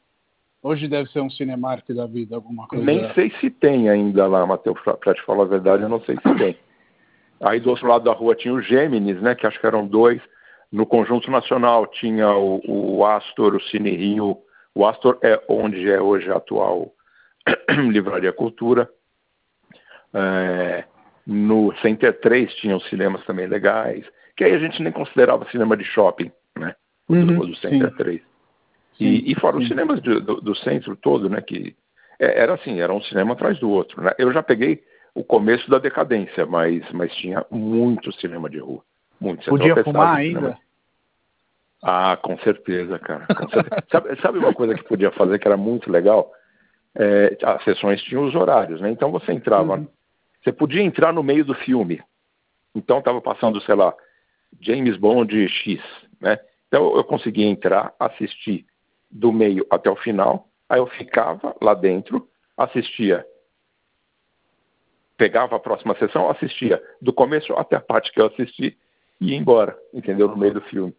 [0.65, 2.83] Hoje deve ser um Cinemark da vida, alguma coisa.
[2.83, 6.15] Nem sei se tem ainda lá, Matheus, para te falar a verdade, eu não sei
[6.15, 6.57] se tem.
[7.39, 10.19] Aí do outro lado da rua tinha o Gêmeos, né, que acho que eram dois.
[10.71, 14.39] No Conjunto Nacional tinha o, o Astor, o Cine Rio.
[14.73, 16.91] O Astor é onde é hoje a atual
[17.91, 18.89] Livraria Cultura.
[20.15, 20.83] É,
[21.27, 24.03] no Center 3 tinham cinemas também legais,
[24.35, 26.75] que aí a gente nem considerava cinema de shopping, né?
[27.07, 27.97] Uhum, do, Center sim.
[27.97, 28.34] 3.
[28.99, 29.63] E, e fora sim.
[29.63, 31.41] os cinemas do, do, do, centro todo, né?
[31.41, 31.75] Que
[32.19, 34.01] é, era assim, era um cinema atrás do outro.
[34.01, 34.11] Né?
[34.17, 38.81] Eu já peguei o começo da decadência, mas, mas tinha muito cinema de rua.
[39.19, 39.49] Muito.
[39.49, 40.57] Podia fumar ainda?
[41.81, 43.25] Ah, com certeza, cara.
[43.27, 43.83] Com certeza.
[43.91, 46.31] sabe, sabe, uma coisa que podia fazer que era muito legal?
[46.95, 48.89] É, as sessões tinham os horários, né?
[48.89, 49.87] Então você entrava, uhum.
[50.43, 52.01] você podia entrar no meio do filme.
[52.73, 53.93] Então estava passando, sei lá,
[54.61, 55.81] James Bond X,
[56.21, 56.39] né?
[56.67, 58.65] Então eu conseguia entrar, assistir
[59.15, 63.25] do meio até o final, aí eu ficava lá dentro, assistia
[65.17, 68.77] pegava a próxima sessão, assistia do começo até a parte que eu assisti
[69.21, 70.27] e ia embora, entendeu?
[70.27, 70.93] No meio do filme.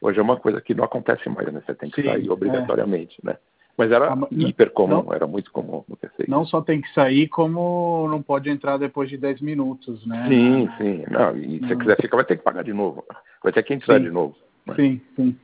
[0.00, 1.62] Hoje é uma coisa que não acontece mais, né?
[1.66, 3.26] Você tem que Sim, sair obrigatoriamente, é.
[3.26, 3.36] né?
[3.76, 6.24] Mas era ah, hiper comum, não, era muito comum acontecer.
[6.26, 10.26] Não só tem que sair, como não pode entrar depois de 10 minutos, né?
[10.28, 11.04] Sim, sim.
[11.10, 13.04] Não, e se você quiser ficar, vai ter que pagar de novo.
[13.42, 14.34] Vai ter que entrar sim, de novo.
[14.66, 14.74] Né?
[14.74, 15.38] Sim, sim.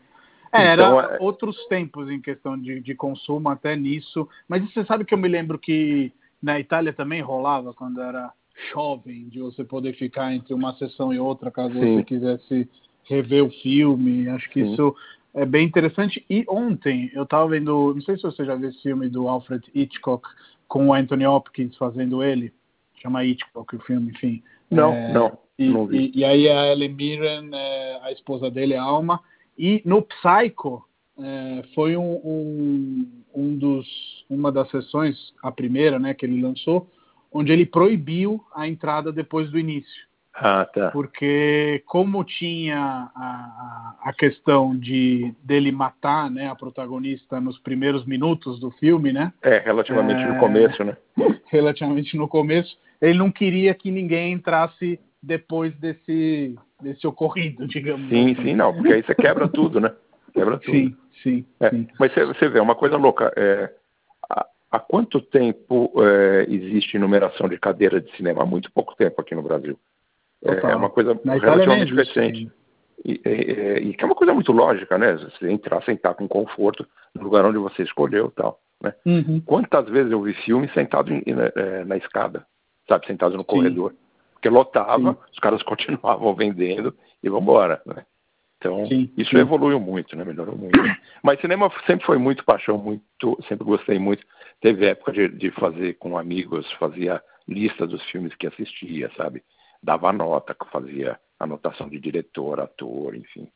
[0.54, 1.18] É, então, era é...
[1.20, 4.28] outros tempos em questão de, de consumo até nisso.
[4.48, 8.32] Mas você sabe que eu me lembro que na Itália também rolava quando era
[8.72, 11.96] jovem, de você poder ficar entre uma sessão e outra, caso Sim.
[11.96, 12.68] você quisesse
[13.02, 14.28] rever o filme.
[14.28, 14.72] Acho que Sim.
[14.72, 14.94] isso
[15.34, 16.24] é bem interessante.
[16.30, 19.64] E ontem eu estava vendo, não sei se você já viu esse filme do Alfred
[19.74, 20.28] Hitchcock
[20.68, 22.52] com o Anthony Hopkins fazendo ele,
[23.02, 24.42] chama Hitchcock o filme, enfim.
[24.70, 25.38] Não, é, não.
[25.58, 29.20] E, não e, e, aí a Ellen Mirren, é, a esposa dele, a Alma.
[29.58, 30.84] E no Psycho
[31.18, 33.86] é, foi um, um, um dos,
[34.28, 36.90] uma das sessões, a primeira, né, que ele lançou,
[37.32, 40.04] onde ele proibiu a entrada depois do início.
[40.36, 40.90] Ah, tá.
[40.90, 48.58] Porque como tinha a, a, questão de dele matar né, a protagonista nos primeiros minutos
[48.58, 49.32] do filme, né?
[49.40, 50.96] É, relativamente é, no começo, né?
[51.46, 58.26] Relativamente no começo, ele não queria que ninguém entrasse depois desse, desse ocorrido, digamos sim,
[58.26, 58.34] assim.
[58.36, 59.92] Sim, sim, não, porque aí você quebra tudo, né?
[60.32, 60.72] Quebra tudo.
[60.72, 61.46] Sim, sim.
[61.60, 61.88] É, sim.
[61.98, 63.72] Mas você, você vê, uma coisa louca, é,
[64.28, 68.42] há, há quanto tempo é, existe numeração de cadeira de cinema?
[68.42, 69.78] Há muito pouco tempo aqui no Brasil.
[70.44, 72.50] É, é uma coisa Na relativamente recente.
[73.04, 75.14] E, e, e, que é uma coisa muito lógica, né?
[75.14, 78.60] Você entrar, sentar com conforto no lugar onde você escolheu tal.
[78.82, 78.94] Né?
[79.04, 79.42] Uhum.
[79.44, 82.46] Quantas vezes eu vi filme sentado em, na, é, na, escada,
[82.88, 83.06] sabe?
[83.06, 83.94] Sentado no corredor.
[84.44, 85.18] Porque lotava, Sim.
[85.32, 88.04] os caras continuavam vendendo e vamos embora, né?
[88.58, 89.10] Então, Sim.
[89.16, 89.38] isso Sim.
[89.38, 90.24] evoluiu muito, né?
[90.24, 90.78] Melhorou muito.
[91.22, 94.24] Mas cinema sempre foi muito paixão, muito, sempre gostei muito.
[94.60, 99.42] Teve época de, de fazer com amigos, fazia lista dos filmes que assistia, sabe?
[99.82, 103.48] dava nota, fazia anotação de diretor, ator, enfim.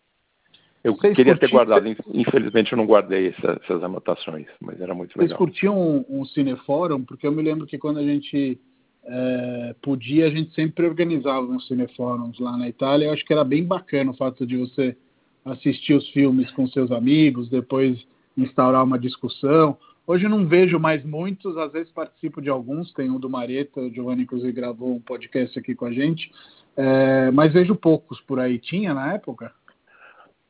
[0.85, 5.19] Eu Vocês queria ter guardado, infelizmente eu não guardei essa, essas anotações, mas era muito
[5.19, 5.37] legal.
[5.37, 7.03] Vocês curtiam um, um cinefórum?
[7.03, 8.61] Porque eu me lembro que quando a gente
[9.05, 13.07] é, podia, a gente sempre organizava uns cinefóruns lá na Itália.
[13.07, 14.97] Eu acho que era bem bacana o fato de você
[15.45, 17.99] assistir os filmes com seus amigos, depois
[18.37, 19.77] instaurar uma discussão.
[20.07, 23.81] Hoje eu não vejo mais muitos, às vezes participo de alguns, tem o do Mareta,
[23.81, 26.31] o Giovanni inclusive gravou um podcast aqui com a gente,
[26.77, 28.59] é, mas vejo poucos por aí.
[28.59, 29.53] Tinha na época?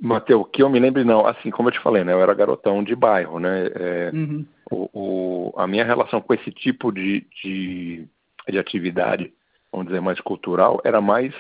[0.01, 2.85] Mateus, que eu me lembro não, assim como eu te falei, né, eu era garotão
[2.85, 4.47] de bairro, né, é, uhum.
[4.71, 8.07] o, o, a minha relação com esse tipo de, de,
[8.51, 9.33] de atividade,
[9.71, 11.35] vamos dizer, mais cultural, era mais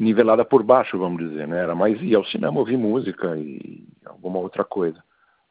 [0.00, 4.38] nivelada por baixo, vamos dizer, né, era mais ir ao cinema ouvir música e alguma
[4.38, 5.02] outra coisa.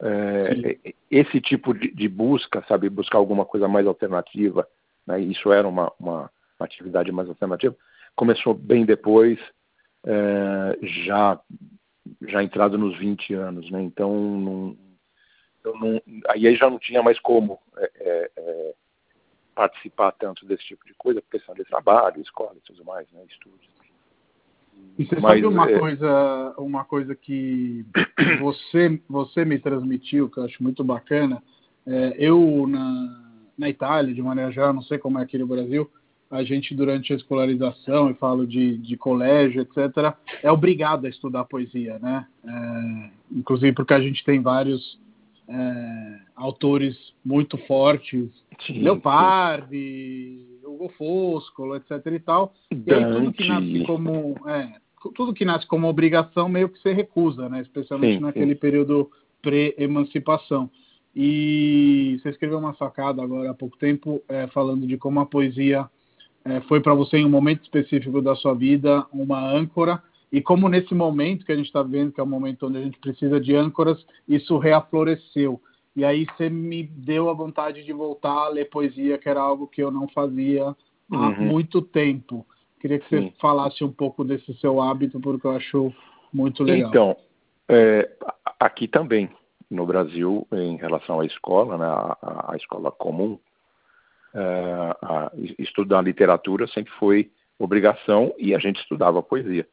[0.01, 4.67] É, é, esse tipo de, de, busca, sabe, buscar alguma coisa mais alternativa,
[5.05, 7.75] né, isso era uma, uma, uma, atividade mais alternativa,
[8.15, 9.37] começou bem depois,
[10.03, 11.39] é, já,
[12.27, 14.77] já entrado nos 20 anos, né, então não,
[15.63, 18.73] não, aí já não tinha mais como é, é, é,
[19.59, 23.25] participar tanto desse tipo de coisa, por questão de trabalho, escola e tudo mais, né,
[23.27, 23.67] estudos.
[24.97, 25.77] E você Mas, sabe uma é...
[25.77, 27.85] coisa, uma coisa que
[28.39, 31.43] você, você me transmitiu, que eu acho muito bacana.
[31.85, 33.21] É, eu na,
[33.57, 35.91] na Itália, de maneira geral, não sei como é aqui no Brasil,
[36.31, 41.43] a gente durante a escolarização, e falo de, de colégio, etc., é obrigado a estudar
[41.43, 42.25] poesia, né?
[42.45, 44.97] É, inclusive porque a gente tem vários
[45.49, 48.29] é, autores muito fortes,
[48.65, 52.05] sim, Leopardi, Hugo Foscolo, etc.
[52.05, 52.53] e tal.
[52.71, 54.69] E aí tudo que nasce como é,
[55.15, 57.61] tudo que nasce como obrigação meio que se recusa, né?
[57.61, 58.59] Especialmente sim, naquele sim.
[58.59, 59.09] período
[59.41, 60.69] pré-emancipação.
[61.15, 65.89] E você escreveu uma sacada agora há pouco tempo é, falando de como a poesia
[66.45, 70.69] é, foi para você em um momento específico da sua vida uma âncora e como
[70.69, 73.39] nesse momento que a gente está vendo, que é o momento onde a gente precisa
[73.39, 75.59] de âncoras, isso reafloresceu.
[75.95, 79.67] E aí você me deu a vontade de voltar a ler poesia, que era algo
[79.67, 80.75] que eu não fazia
[81.11, 81.45] há uhum.
[81.45, 82.45] muito tempo.
[82.79, 83.29] Queria que Sim.
[83.29, 85.93] você falasse um pouco desse seu hábito, porque eu acho
[86.31, 86.89] muito legal.
[86.89, 87.17] Então,
[87.67, 88.09] é,
[88.59, 89.29] aqui também,
[89.69, 93.37] no Brasil, em relação à escola, né, a, a escola comum,
[94.33, 99.67] é, a, estudar literatura sempre foi obrigação e a gente estudava poesia.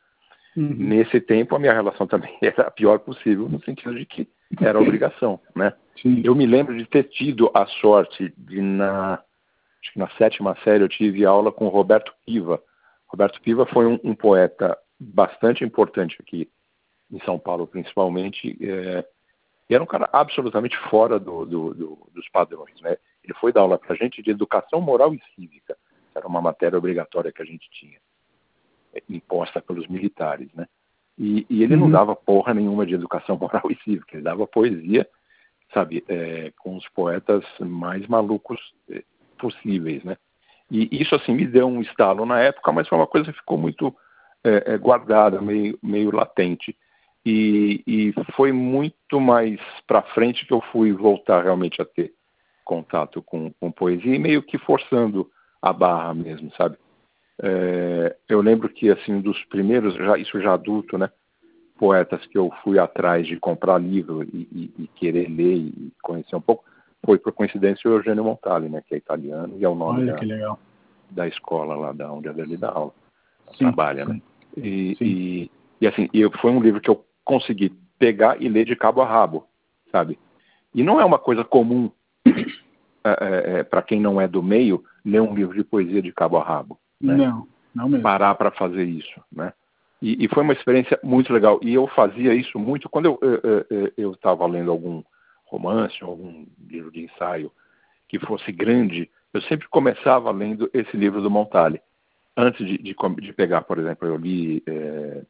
[0.56, 0.74] Uhum.
[0.78, 4.28] Nesse tempo, a minha relação também era a pior possível, no sentido de que
[4.60, 5.72] era obrigação, né?
[6.00, 6.22] Sim.
[6.24, 9.14] Eu me lembro de ter tido a sorte de, na,
[9.82, 12.62] acho que na sétima série, eu tive aula com Roberto Piva,
[13.06, 16.50] Roberto Piva foi um, um poeta bastante importante aqui
[17.10, 18.56] em São Paulo, principalmente.
[18.60, 19.04] É,
[19.68, 22.80] e era um cara absolutamente fora do, do, do, dos padrões.
[22.80, 22.96] Né?
[23.24, 25.76] Ele foi dar aula para a gente de educação moral e cívica,
[26.14, 27.98] era uma matéria obrigatória que a gente tinha,
[29.08, 30.48] imposta pelos militares.
[30.54, 30.66] Né?
[31.18, 31.80] E, e ele uhum.
[31.82, 35.08] não dava porra nenhuma de educação moral e cívica, ele dava poesia,
[35.72, 39.02] sabe, é, com os poetas mais malucos é,
[39.38, 40.02] possíveis.
[40.04, 40.16] Né?
[40.70, 43.58] E isso, assim, me deu um estalo na época, mas foi uma coisa que ficou
[43.58, 43.94] muito
[44.44, 46.76] é, é, guardada, meio, meio latente.
[47.24, 52.12] E, e foi muito mais para frente que eu fui voltar realmente a ter
[52.64, 55.28] contato com, com poesia e meio que forçando
[55.60, 56.76] a barra mesmo, sabe?
[57.42, 61.10] É, eu lembro que, assim, um dos primeiros, já, isso já adulto, né?
[61.78, 66.34] Poetas que eu fui atrás de comprar livro e, e, e querer ler e conhecer
[66.34, 66.64] um pouco,
[67.04, 70.58] foi por coincidência o Eugênio Montali, né, que é italiano e é o nome da,
[71.10, 72.92] da, escola lá da onde ele dá aula,
[73.52, 74.12] sim, trabalha, sim.
[74.12, 74.22] né?
[74.56, 75.50] E, e,
[75.82, 79.06] e, assim, eu, foi um livro que eu consegui pegar e ler de cabo a
[79.06, 79.46] rabo,
[79.92, 80.18] sabe?
[80.74, 81.90] E não é uma coisa comum
[82.26, 82.30] é,
[83.04, 86.38] é, é para quem não é do meio ler um livro de poesia de cabo
[86.38, 86.78] a rabo.
[87.00, 87.16] Né?
[87.74, 89.52] Não, parar para fazer isso, né?
[90.00, 91.58] E, e, foi uma experiência muito legal.
[91.62, 93.18] E eu fazia isso muito quando
[93.96, 95.02] eu estava lendo algum
[95.46, 97.50] romance, algum livro de ensaio
[98.08, 99.10] que fosse grande.
[99.32, 101.80] Eu sempre começava lendo esse livro do Montale.
[102.36, 105.22] Antes de, de, de pegar, por exemplo, eu li é,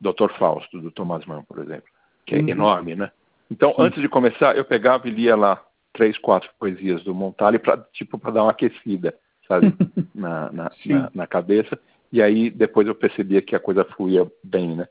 [0.00, 0.32] Dr.
[0.38, 1.84] Fausto, do Thomas Mann, por exemplo,
[2.26, 2.48] que é uhum.
[2.48, 3.12] enorme, né?
[3.50, 3.82] Então, Sim.
[3.82, 8.18] antes de começar, eu pegava e lia lá três, quatro poesias do Montale para tipo
[8.18, 9.14] para dar uma aquecida,
[9.46, 9.74] sabe,
[10.14, 11.78] na, na, na, na, cabeça.
[12.12, 14.88] E aí depois eu percebia que a coisa fluía bem, né?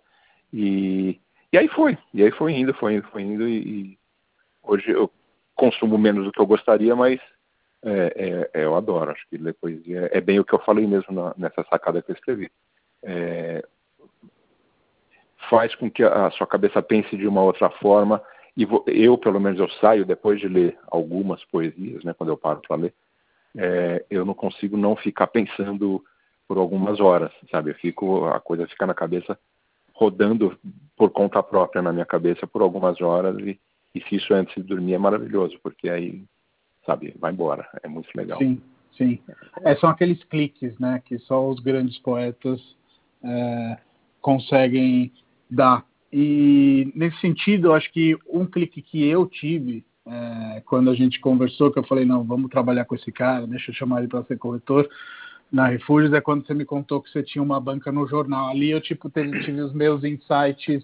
[0.53, 1.19] E,
[1.51, 3.97] e aí foi, e aí foi indo, foi indo, foi indo e, e
[4.63, 5.09] hoje eu
[5.55, 7.19] consumo menos do que eu gostaria, mas
[7.83, 9.11] é, é, é eu adoro.
[9.11, 12.11] Acho que ler poesia é bem o que eu falei mesmo na, nessa sacada que
[12.11, 12.51] eu escrevi.
[13.03, 13.63] É,
[15.49, 18.21] faz com que a sua cabeça pense de uma outra forma
[18.55, 22.37] e vou, eu, pelo menos, eu saio depois de ler algumas poesias, né, quando eu
[22.37, 22.93] paro para ler,
[23.57, 26.03] é, eu não consigo não ficar pensando
[26.47, 27.71] por algumas horas, sabe?
[27.71, 29.37] Eu fico, a coisa fica na cabeça
[29.93, 30.57] rodando
[30.95, 33.59] por conta própria na minha cabeça por algumas horas e,
[33.93, 36.23] e se isso é antes de dormir é maravilhoso, porque aí,
[36.85, 38.37] sabe, vai embora, é muito legal.
[38.39, 38.61] Sim,
[38.97, 39.19] sim.
[39.63, 42.59] É, são aqueles cliques, né, que só os grandes poetas
[43.23, 43.77] é,
[44.21, 45.11] conseguem
[45.49, 50.95] dar e nesse sentido, eu acho que um clique que eu tive é, quando a
[50.95, 54.07] gente conversou, que eu falei, não, vamos trabalhar com esse cara, deixa eu chamar ele
[54.07, 54.89] para ser corretor
[55.51, 58.49] na Refúgios, é quando você me contou que você tinha uma banca no jornal.
[58.49, 60.83] Ali eu tipo tive, tive os meus insights,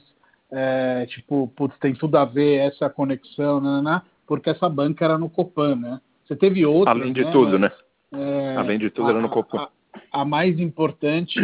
[0.51, 5.05] é, tipo, putz, tem tudo a ver essa conexão, né, né, né porque essa banca
[5.05, 6.01] era no Copan, né?
[6.27, 6.91] Você teve outra.
[6.91, 7.71] Além de né, tudo, mas, né?
[8.11, 9.69] É, Além de tudo, a, era no Copan.
[10.11, 11.39] A, a mais importante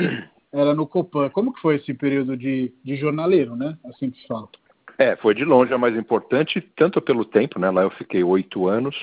[0.52, 1.30] era no Copan.
[1.30, 3.78] Como que foi esse período de, de jornaleiro, né?
[3.86, 4.50] Assim que se fala.
[4.98, 7.70] É, foi de longe a mais importante, tanto pelo tempo, né?
[7.70, 8.96] Lá eu fiquei oito anos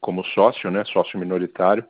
[0.00, 0.84] como sócio, né?
[0.86, 1.84] Sócio minoritário,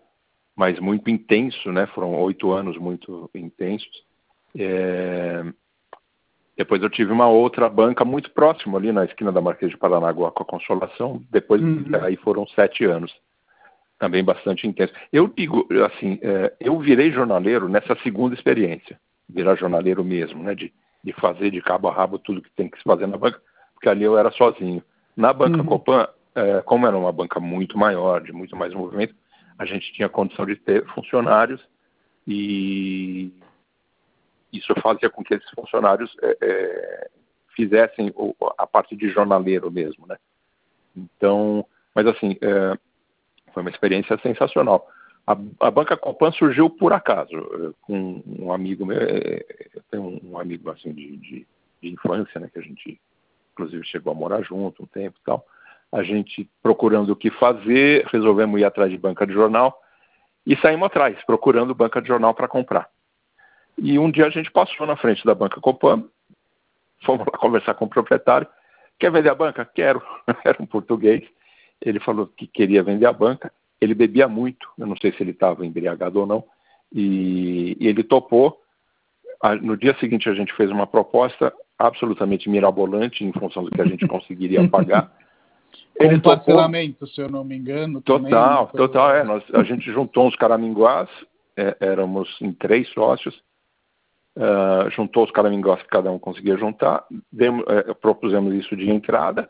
[0.54, 1.86] mas muito intenso, né?
[1.88, 4.04] Foram oito anos muito intensos.
[4.58, 5.44] É...
[6.56, 10.30] Depois eu tive uma outra banca muito próxima ali na esquina da Marquês de Paranaguá
[10.30, 11.22] com a Consolação.
[11.30, 11.86] Depois uhum.
[12.02, 13.10] aí foram sete anos
[13.98, 14.92] também bastante intenso.
[15.12, 20.72] Eu digo, assim, é, eu virei jornaleiro nessa segunda experiência, virar jornaleiro mesmo, né, de,
[21.02, 23.40] de fazer de cabo a rabo tudo que tem que se fazer na banca,
[23.74, 24.82] porque ali eu era sozinho.
[25.16, 25.64] Na banca uhum.
[25.64, 29.14] Copan, é, como era uma banca muito maior, de muito mais movimento,
[29.58, 31.60] a gente tinha condição de ter funcionários
[32.26, 33.32] e
[34.52, 37.10] isso fazia com que esses funcionários é, é,
[37.54, 38.12] fizessem
[38.58, 40.16] a parte de jornaleiro mesmo, né?
[40.96, 42.76] Então, mas assim, é,
[43.52, 44.88] foi uma experiência sensacional.
[45.26, 50.20] A, a banca Copan surgiu por acaso, eh, com um amigo meu, eh, eu tenho
[50.24, 51.46] um amigo assim de, de,
[51.82, 53.00] de infância, né, que a gente
[53.52, 55.44] inclusive chegou a morar junto um tempo e tal.
[55.92, 59.78] A gente procurando o que fazer, resolvemos ir atrás de banca de jornal
[60.46, 62.88] e saímos atrás, procurando banca de jornal para comprar.
[63.76, 66.04] E um dia a gente passou na frente da banca Copan,
[67.04, 68.46] fomos lá conversar com o proprietário.
[68.98, 69.64] Quer vender a banca?
[69.64, 70.02] Quero.
[70.44, 71.22] Era um português
[71.80, 73.52] ele falou que queria vender a banca.
[73.80, 76.44] Ele bebia muito, eu não sei se ele estava embriagado ou não,
[76.92, 78.60] e, e ele topou.
[79.62, 83.86] No dia seguinte a gente fez uma proposta absolutamente mirabolante em função do que a
[83.86, 85.10] gente conseguiria pagar.
[85.98, 88.00] Ele Com parcelamento, se eu não me engano.
[88.02, 89.14] Total, também, total.
[89.14, 91.08] É, nós, a gente juntou uns caraminguás,
[91.56, 93.34] é, éramos em três sócios,
[94.36, 99.48] uh, juntou os caraminguás que cada um conseguia juntar, demos, é, propusemos isso de entrada,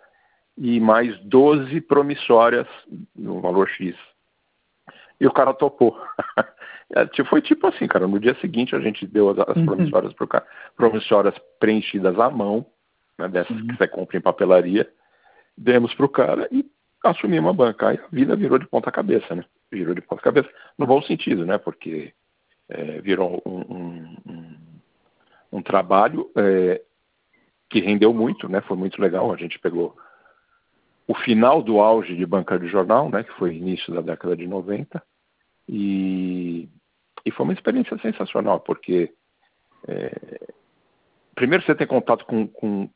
[0.58, 2.66] e mais 12 promissórias
[3.14, 3.94] no valor X.
[5.20, 5.96] E o cara topou.
[6.92, 8.08] É, foi tipo assim, cara.
[8.08, 9.64] No dia seguinte a gente deu as, as uhum.
[9.64, 12.66] promissórias para o cara, promissórias preenchidas à mão,
[13.16, 13.68] né, dessas uhum.
[13.68, 14.90] que você compra em papelaria,
[15.56, 16.68] demos para o cara e
[17.04, 17.90] assumimos uma banca.
[17.90, 19.44] Aí a vida virou de ponta cabeça, né?
[19.70, 20.48] Virou de ponta cabeça.
[20.76, 21.58] No bom sentido, né?
[21.58, 22.12] Porque
[22.68, 24.56] é, virou um, um, um,
[25.52, 26.82] um trabalho é,
[27.68, 28.60] que rendeu muito, né?
[28.62, 29.32] Foi muito legal.
[29.32, 29.96] A gente pegou
[31.10, 34.46] o final do auge de banca de jornal, né, que foi início da década de
[34.46, 35.02] 90,
[35.68, 36.68] e,
[37.26, 39.12] e foi uma experiência sensacional, porque
[39.88, 40.52] é,
[41.34, 42.88] primeiro você tem contato com, com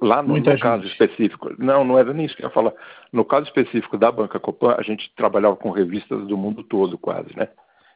[0.00, 2.72] lá no, no caso específico, não, não era nem isso que eu ia falar,
[3.12, 7.36] no caso específico da Banca Copan, a gente trabalhava com revistas do mundo todo quase,
[7.36, 7.46] né,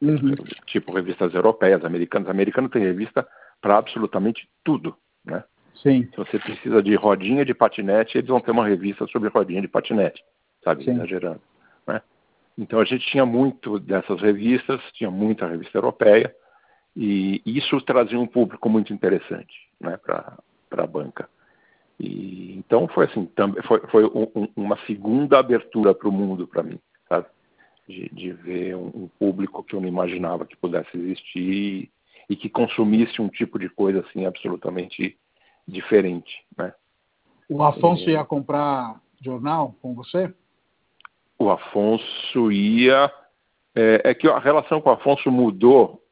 [0.03, 0.35] uhum.
[0.67, 3.27] tipo revistas europeias, americanas, americano tem revista
[3.63, 4.95] para absolutamente tudo,
[5.25, 5.43] né,
[5.83, 6.09] Sim.
[6.11, 9.69] Se você precisa de rodinha de patinete, eles vão ter uma revista sobre rodinha de
[9.69, 10.23] patinete,
[10.65, 10.85] sabe?
[10.85, 10.93] Sim.
[10.93, 11.41] Exagerando.
[11.87, 12.03] Né?
[12.57, 16.35] Então a gente tinha muito dessas revistas, tinha muita revista europeia,
[16.97, 20.37] e isso trazia um público muito interessante né, para
[20.73, 21.29] a banca.
[22.01, 26.63] E, então foi assim, também foi, foi um, uma segunda abertura para o mundo para
[26.63, 27.27] mim, sabe?
[27.89, 31.91] de, de ver um, um, público que eu não imaginava que pudesse existir e,
[32.29, 35.19] e que consumisse um tipo de coisa assim absolutamente
[35.69, 36.73] diferente, né?
[37.49, 40.33] O Afonso ia comprar jornal com você?
[41.39, 43.13] O Afonso ia.
[43.75, 46.03] É, é, que a relação com o Afonso mudou.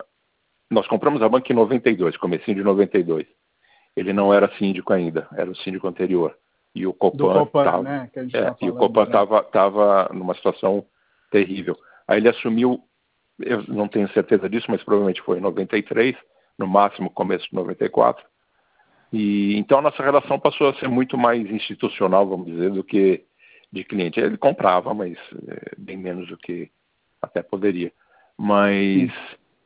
[0.70, 3.26] Nós compramos a banca em 92, comecinho de 92.
[3.96, 6.36] Ele não era síndico ainda, era o síndico anterior.
[6.74, 10.18] E o Copan, tava, né, é, tá e o Copan estava né?
[10.18, 10.84] numa situação
[11.30, 11.76] terrível.
[12.06, 12.80] Aí ele assumiu,
[13.40, 16.14] eu não tenho certeza disso, mas provavelmente foi em 93,
[16.58, 18.22] no máximo começo de 94.
[19.12, 23.24] E então a nossa relação passou a ser muito mais institucional, vamos dizer, do que
[23.72, 24.20] de cliente.
[24.20, 25.16] Ele comprava, mas
[25.48, 26.70] é, bem menos do que
[27.20, 27.92] até poderia.
[28.36, 29.10] Mas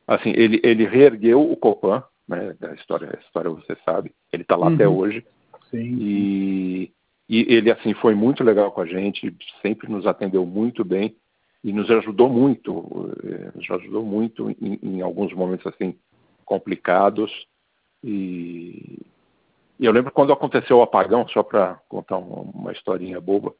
[0.07, 2.55] assim, ele, ele reergueu o Copan, né?
[2.61, 4.13] A história, a história você sabe.
[4.31, 4.75] Ele está lá uhum.
[4.75, 5.25] até hoje.
[5.69, 5.97] Sim.
[5.99, 6.91] E,
[7.29, 11.15] e ele assim foi muito legal com a gente, sempre nos atendeu muito bem
[11.63, 15.95] e nos ajudou muito, é, nos ajudou muito em, em alguns momentos assim
[16.45, 17.31] complicados
[18.03, 18.99] e
[19.81, 23.51] e eu lembro quando aconteceu o apagão, só para contar uma historinha boba,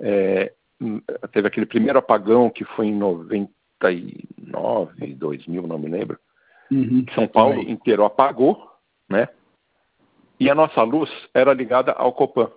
[0.00, 0.52] é,
[1.30, 6.18] teve aquele primeiro apagão que foi em 99, 2000, não me lembro.
[6.68, 8.68] Uhum, São Paulo inteiro apagou,
[9.08, 9.28] né?
[10.40, 12.50] E a nossa luz era ligada ao Copan.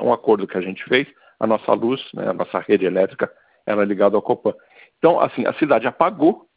[0.00, 1.06] Um acordo que a gente fez,
[1.38, 3.32] a nossa luz, né, a nossa rede elétrica
[3.64, 4.54] era ligada ao Copan.
[4.98, 6.48] Então, assim, a cidade apagou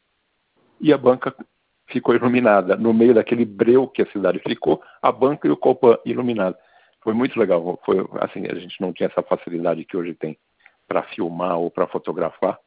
[0.82, 1.36] e a banca
[1.91, 2.75] ficou iluminada.
[2.75, 6.59] No meio daquele breu que a cidade ficou, a banca e o Copan iluminados.
[7.01, 7.79] Foi muito legal.
[7.85, 10.37] Foi assim, a gente não tinha essa facilidade que hoje tem
[10.87, 12.57] para filmar ou para fotografar,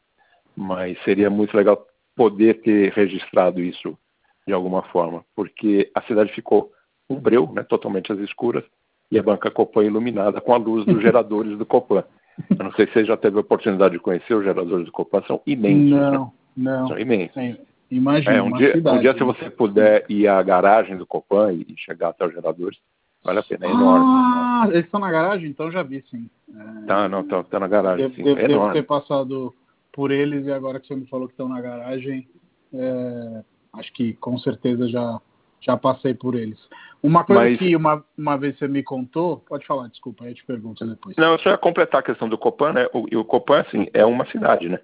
[0.56, 3.98] mas seria muito legal poder ter registrado isso
[4.46, 6.70] de alguma forma, porque a cidade ficou
[7.08, 8.64] um breu, né, totalmente às escuras,
[9.10, 12.04] e a banca Copan iluminada com a luz dos geradores do Copan.
[12.50, 15.22] Eu não sei se você já teve a oportunidade de conhecer os geradores do Copan,
[15.26, 15.90] são imensos.
[15.90, 16.30] Não, né?
[16.56, 16.88] não.
[16.88, 17.34] São imensos.
[17.34, 17.56] Sim.
[17.92, 21.52] Imagina, é, um, dia, cidade, um dia, se você puder ir à garagem do Copan
[21.52, 22.78] e chegar até os geradores,
[23.22, 24.06] vale a pena, é enorme.
[24.08, 25.50] Ah, eles estão na garagem?
[25.50, 26.30] Então já vi, sim.
[26.48, 26.86] É...
[26.86, 28.24] Tá, não, tá, tá na garagem, deve, sim.
[28.24, 29.52] Deve, é deve ter passado
[29.92, 32.26] por eles e agora que você me falou que estão na garagem,
[32.72, 33.42] é,
[33.74, 35.20] acho que com certeza já,
[35.60, 36.58] já passei por eles.
[37.02, 37.58] Uma coisa Mas...
[37.58, 41.14] que uma, uma vez você me contou, pode falar, desculpa, aí eu te pergunto depois.
[41.16, 42.88] Não, só ia completar a questão do Copan, né?
[42.94, 44.78] O, e o Copan, assim, é uma cidade, né?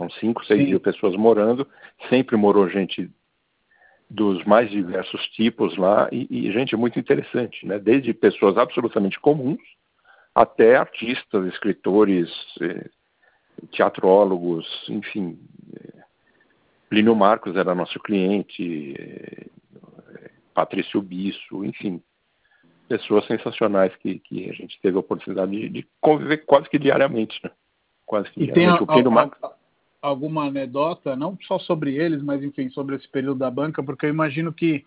[0.00, 1.68] São 5, 6 mil pessoas morando.
[2.08, 3.10] Sempre morou gente
[4.08, 7.78] dos mais diversos tipos lá e, e, gente muito interessante, né?
[7.78, 9.60] Desde pessoas absolutamente comuns
[10.34, 12.30] até artistas, escritores,
[12.62, 12.88] eh,
[13.72, 15.38] teatrólogos, enfim.
[15.76, 16.02] Eh,
[16.88, 19.46] Plínio Marcos era nosso cliente, eh,
[20.54, 22.02] Patrício Bisso, enfim,
[22.88, 27.38] pessoas sensacionais que, que a gente teve a oportunidade de, de conviver quase que diariamente,
[27.44, 27.50] né?
[28.06, 28.78] Quase que e diariamente.
[28.78, 29.59] Tem a, o Plínio Marcos
[30.02, 34.10] alguma anedota, não só sobre eles, mas enfim, sobre esse período da banca, porque eu
[34.10, 34.84] imagino que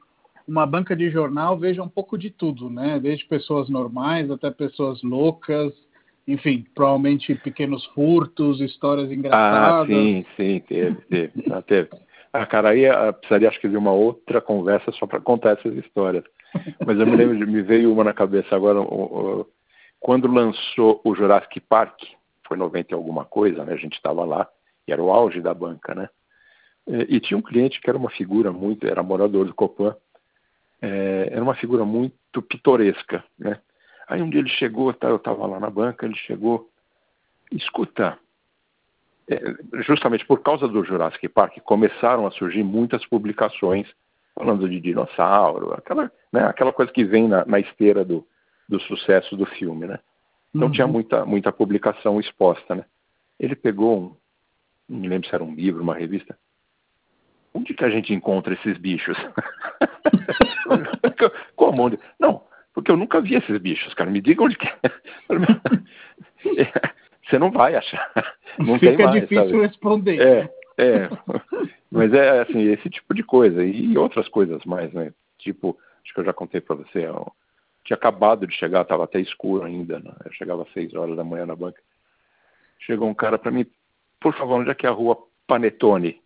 [0.48, 3.00] uma banca de jornal veja um pouco de tudo, né?
[3.00, 5.74] Desde pessoas normais até pessoas loucas,
[6.28, 9.84] enfim, provavelmente pequenos furtos, histórias ah, engraçadas.
[9.84, 11.52] Ah, sim, sim, teve, teve.
[11.52, 11.90] Ah, teve.
[12.32, 15.76] Ah, cara, aí ah, precisaria acho que de uma outra conversa só para contar essas
[15.76, 16.24] histórias.
[16.86, 18.80] Mas eu me lembro, de, me veio uma na cabeça agora,
[20.00, 22.00] quando lançou o Jurassic Park,
[22.48, 23.74] foi 90 e alguma coisa, né?
[23.74, 24.48] A gente estava lá
[24.86, 26.10] que era o auge da banca, né?
[26.88, 29.96] E, e, tinha um cliente que era uma figura muito, era morador do Copan,
[30.82, 33.60] é, era uma figura muito pitoresca, né?
[34.08, 36.70] Aí um dia ele chegou, tá, eu estava lá na banca, ele chegou,
[37.52, 38.18] escuta,
[39.30, 39.40] é,
[39.84, 43.88] justamente por causa do Jurassic Park, começaram a surgir muitas publicações
[44.36, 48.28] falando de dinossauro, aquela, né, aquela coisa que vem na, na esteira do,
[48.68, 50.00] do sucesso do filme, né?
[50.54, 50.74] Então uhum.
[50.74, 52.86] tinha muita, muita publicação exposta, né?
[53.40, 54.16] Ele pegou um,
[54.88, 56.38] não me lembro se era um livro, uma revista.
[57.54, 59.18] Onde que a gente encontra esses bichos?
[61.56, 61.84] Como?
[61.84, 62.00] Onde?
[62.20, 64.10] Não, porque eu nunca vi esses bichos, cara.
[64.10, 64.80] Me diga onde que é.
[67.24, 68.12] Você não vai achar.
[68.58, 69.62] Não Fica mais, difícil sabe?
[69.62, 70.22] responder.
[70.22, 71.10] É, é.
[71.90, 73.64] Mas é assim, esse tipo de coisa.
[73.64, 75.14] E outras coisas mais, né?
[75.38, 77.06] Tipo, acho que eu já contei para você.
[77.06, 77.32] Eu
[77.84, 80.00] tinha acabado de chegar, estava até escuro ainda.
[80.00, 80.12] Né?
[80.26, 81.82] Eu chegava às seis horas da manhã na banca.
[82.80, 83.66] Chegou um cara para mim,
[84.24, 86.22] por favor, onde é que é a rua Panetone?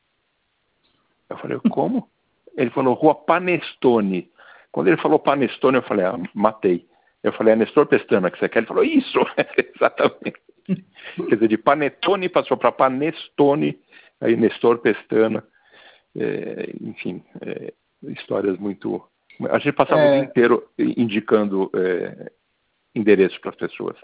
[1.30, 2.08] Eu falei, como?
[2.56, 4.32] Ele falou, rua Panestone.
[4.72, 6.88] Quando ele falou Panestone, eu falei, ah, matei.
[7.24, 8.60] Eu falei, é Nestor Pestana que você quer?
[8.60, 9.20] Ele falou, isso,
[9.76, 10.40] exatamente.
[10.66, 13.80] Quer dizer, de Panetone passou para Panestone,
[14.22, 15.44] aí Nestor Pestana.
[16.16, 17.74] É, enfim, é,
[18.10, 19.04] histórias muito.
[19.50, 20.10] A gente passava é...
[20.10, 22.32] o dia inteiro indicando é,
[22.94, 23.98] endereços para as pessoas.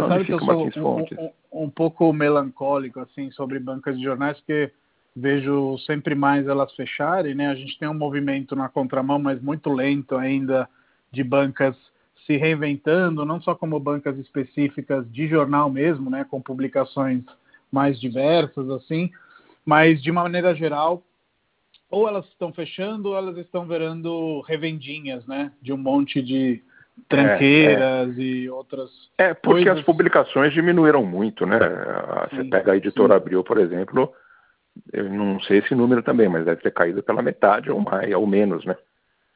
[0.00, 4.72] Sabe que eu sou um, um, um, pouco melancólico assim sobre bancas de jornais, porque
[5.14, 7.48] vejo sempre mais elas fecharem, né?
[7.48, 10.68] A gente tem um movimento na contramão, mas muito lento ainda,
[11.10, 11.76] de bancas
[12.26, 17.24] se reinventando, não só como bancas específicas de jornal mesmo, né, com publicações
[17.70, 19.10] mais diversas assim,
[19.64, 21.02] mas de uma maneira geral,
[21.90, 26.62] ou elas estão fechando ou elas estão virando revendinhas, né, de um monte de
[27.08, 28.24] tranqueiras é, é.
[28.24, 29.78] e outras É, porque coisas.
[29.78, 31.58] as publicações diminuíram muito, né?
[32.30, 33.16] Você sim, pega a editora sim.
[33.16, 34.12] Abril, por exemplo,
[34.92, 38.26] eu não sei esse número também, mas deve ter caído pela metade ou mais, ou
[38.26, 38.76] menos, né?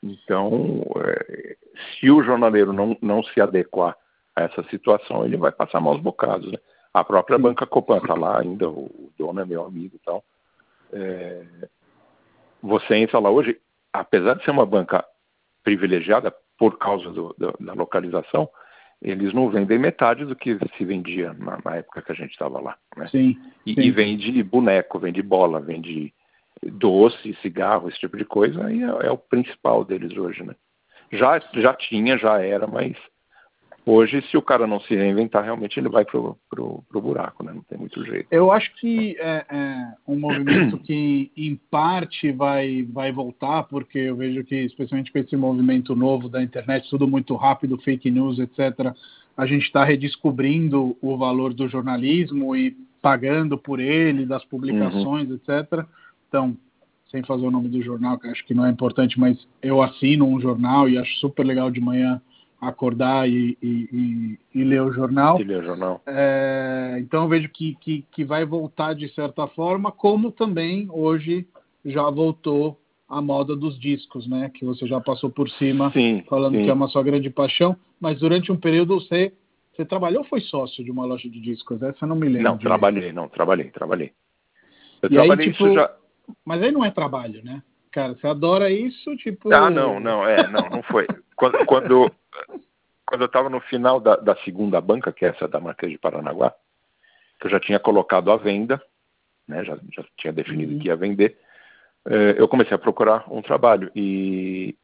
[0.02, 1.56] Então, é,
[1.98, 3.96] se o jornaleiro não, não se adequar
[4.34, 6.50] a essa situação, ele vai passar maus bocados.
[6.52, 6.58] Né?
[6.92, 7.42] A própria Sim.
[7.42, 10.24] banca Copan está lá ainda, o dono é meu amigo e tal.
[10.92, 11.42] É,
[12.62, 13.58] você entra lá hoje,
[13.92, 15.04] apesar de ser uma banca
[15.64, 18.48] privilegiada por causa do, do, da localização,
[19.02, 22.60] eles não vendem metade do que se vendia na, na época que a gente estava
[22.60, 22.76] lá.
[22.96, 23.08] Né?
[23.08, 23.80] Sim, e, sim.
[23.80, 26.12] e vende boneco, vende bola, vende
[26.62, 30.54] doce, cigarro, esse tipo de coisa, e é, é, o principal deles hoje, né?
[31.12, 32.96] Já, já tinha, já era, mas
[33.86, 37.52] hoje, se o cara não se reinventar, realmente ele vai pro, pro, pro buraco, né?
[37.54, 38.26] Não tem muito jeito.
[38.30, 44.16] Eu acho que é, é um movimento que, em parte, vai, vai voltar, porque eu
[44.16, 48.92] vejo que, especialmente com esse movimento novo da internet, tudo muito rápido, fake news, etc.,
[49.36, 55.36] a gente está redescobrindo o valor do jornalismo e pagando por ele, das publicações, uhum.
[55.36, 55.86] etc.,
[56.28, 56.56] então,
[57.08, 60.26] sem fazer o nome do jornal, que acho que não é importante, mas eu assino
[60.26, 62.20] um jornal e acho super legal de manhã
[62.60, 65.38] acordar e, e, e, e ler o jornal.
[65.38, 66.00] Ler o jornal.
[66.06, 71.46] É, então eu vejo que, que, que vai voltar de certa forma, como também hoje
[71.84, 72.78] já voltou
[73.08, 74.50] a moda dos discos, né?
[74.52, 76.64] Que você já passou por cima sim, falando sim.
[76.64, 79.32] que é uma sua grande paixão, mas durante um período você,
[79.72, 81.80] você trabalhou ou foi sócio de uma loja de discos?
[81.82, 82.42] Essa eu não me lembro.
[82.42, 84.12] Não, trabalhei, não, trabalhei, trabalhei.
[85.02, 85.90] Eu e trabalhei aí, tipo, isso já
[86.44, 87.62] mas aí não é trabalho, né?
[87.92, 89.52] Cara, você adora isso, tipo.
[89.52, 91.06] Ah, não, não, é, não, não foi.
[91.34, 92.10] Quando, quando,
[93.06, 95.98] quando eu estava no final da, da, segunda banca, que é essa da Marquês de
[95.98, 96.52] Paranaguá,
[97.40, 98.82] que eu já tinha colocado à venda,
[99.46, 99.64] né?
[99.64, 100.78] Já, já tinha definido uhum.
[100.78, 101.38] que ia vender,
[102.06, 103.90] eh, eu comecei a procurar um trabalho.
[103.94, 104.74] E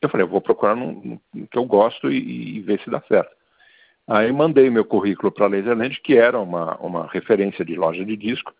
[0.00, 3.00] eu falei, eu vou procurar no, no que eu gosto e, e, ver se dá
[3.02, 3.36] certo.
[4.06, 8.16] Aí mandei meu currículo para a Laserland, que era uma, uma referência de loja de
[8.16, 8.54] disco,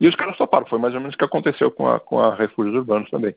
[0.00, 2.34] e os caras toparam, foi mais ou menos o que aconteceu com a, com a
[2.34, 3.34] Refúgios Urbanos também.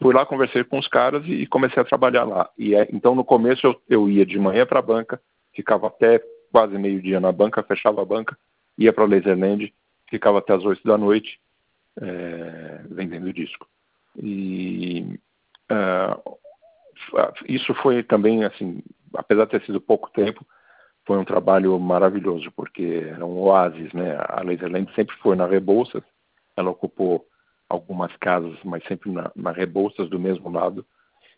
[0.00, 2.50] Fui lá, conversei com os caras e, comecei a trabalhar lá.
[2.58, 5.20] E é, então no começo eu, eu ia de manhã para a banca,
[5.54, 6.20] ficava até
[6.50, 8.36] quase meio-dia na banca, fechava a banca,
[8.76, 9.72] ia para Laserland,
[10.08, 11.40] ficava até as oito da noite
[12.00, 13.66] é, vendendo disco.
[14.16, 15.18] E
[15.70, 16.38] uh,
[17.48, 18.82] isso foi também assim,
[19.14, 20.46] apesar de ter sido pouco tempo,
[21.06, 24.16] foi um trabalho maravilhoso, porque era um oásis, né?
[24.28, 26.02] A Laserland sempre foi na Rebouças,
[26.56, 27.26] ela ocupou
[27.74, 30.84] algumas casas, mas sempre na, na Rebouças, do mesmo lado.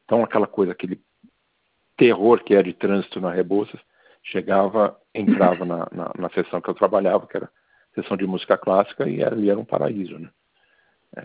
[0.05, 1.01] Então, aquela coisa, aquele
[1.97, 3.81] terror que é de trânsito na Rebouças,
[4.23, 7.49] chegava, entrava na, na, na sessão que eu trabalhava, que era
[7.95, 10.31] sessão de música clássica, e ali era um paraíso, né?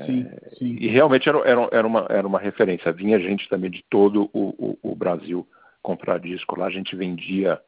[0.05, 0.77] Sim, é, sim.
[0.79, 2.93] E realmente era, era, era, uma, era uma referência.
[2.93, 5.45] Vinha gente também de todo o, o, o Brasil
[5.81, 6.57] comprar disco.
[6.57, 7.59] Lá a gente vendia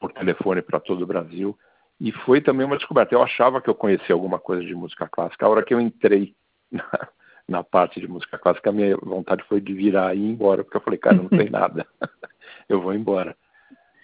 [0.00, 1.56] por telefone para todo o Brasil.
[2.00, 3.14] E foi também uma descoberta.
[3.14, 5.46] Eu achava que eu conhecia alguma coisa de música clássica.
[5.46, 6.34] A hora que eu entrei
[6.70, 6.88] na,
[7.48, 10.76] na parte de música clássica, a minha vontade foi de virar e ir embora, porque
[10.76, 11.86] eu falei, cara, não tem nada.
[12.68, 13.36] eu vou embora.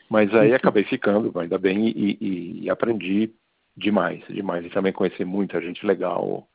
[0.09, 3.33] Mas aí acabei ficando, ainda bem, e, e, e aprendi
[3.77, 4.67] demais, demais.
[4.67, 6.49] E também conheci muita gente legal,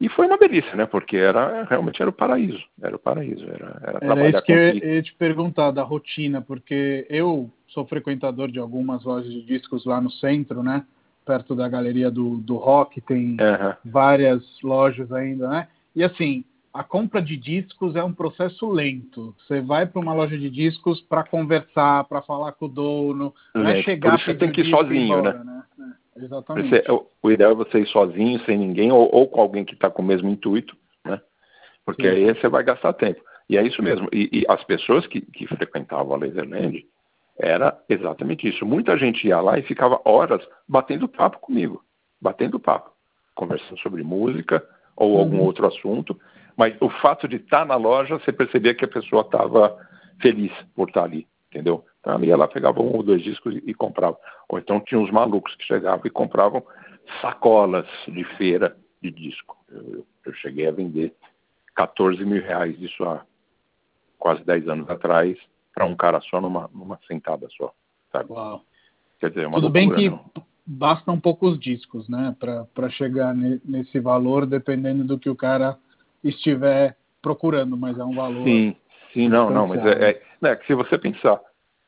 [0.00, 0.86] e foi uma delícia, né?
[0.86, 4.74] Porque era realmente era o paraíso, era o paraíso, era, era, era isso que eu
[4.74, 10.00] ia te perguntar da rotina, porque eu sou frequentador de algumas lojas de discos lá
[10.00, 10.84] no centro, né?
[11.24, 13.74] Perto da galeria do, do rock, tem uhum.
[13.84, 15.68] várias lojas ainda, né?
[15.96, 19.34] E assim, a compra de discos é um processo lento.
[19.38, 23.68] Você vai para uma loja de discos para conversar, para falar com o dono, não
[23.68, 25.62] é chegar Por isso você tem que ir sozinho, embora, né?
[25.78, 25.94] né?
[26.16, 26.68] Exatamente.
[26.68, 26.84] Você,
[27.22, 30.02] o ideal é você ir sozinho, sem ninguém, ou, ou com alguém que está com
[30.02, 31.20] o mesmo intuito, né?
[31.84, 32.08] Porque Sim.
[32.08, 33.22] aí você vai gastar tempo.
[33.48, 34.08] E é isso mesmo.
[34.12, 36.84] E, e as pessoas que, que frequentavam a Laserland
[37.38, 38.64] era exatamente isso.
[38.64, 41.82] Muita gente ia lá e ficava horas batendo papo comigo,
[42.20, 42.90] batendo papo,
[43.34, 44.64] conversando sobre música
[44.96, 45.18] ou uhum.
[45.18, 46.18] algum outro assunto.
[46.56, 49.76] Mas o fato de estar na loja, você percebia que a pessoa estava
[50.20, 51.84] feliz por estar ali, entendeu?
[52.00, 54.16] Então ia lá, pegava um ou dois discos e, e comprava.
[54.48, 56.64] Ou então tinha uns malucos que chegavam e compravam
[57.20, 59.56] sacolas de feira de disco.
[59.68, 61.12] Eu, eu cheguei a vender
[61.74, 63.24] 14 mil reais disso há
[64.18, 65.36] quase 10 anos atrás
[65.74, 67.72] para um cara só numa, numa sentada só,
[68.12, 68.32] sabe?
[68.32, 68.62] Uau.
[69.20, 70.20] Quer dizer, é uma Tudo bem que não?
[70.66, 75.76] bastam poucos discos, né, para chegar ne, nesse valor, dependendo do que o cara
[76.22, 78.44] estiver procurando, mas é um valor.
[78.44, 78.76] Sim,
[79.12, 81.40] sim, não, não, mas é, é, não, é que se você pensar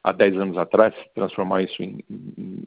[0.02, 2.62] há 10 anos atrás, transformar isso em, em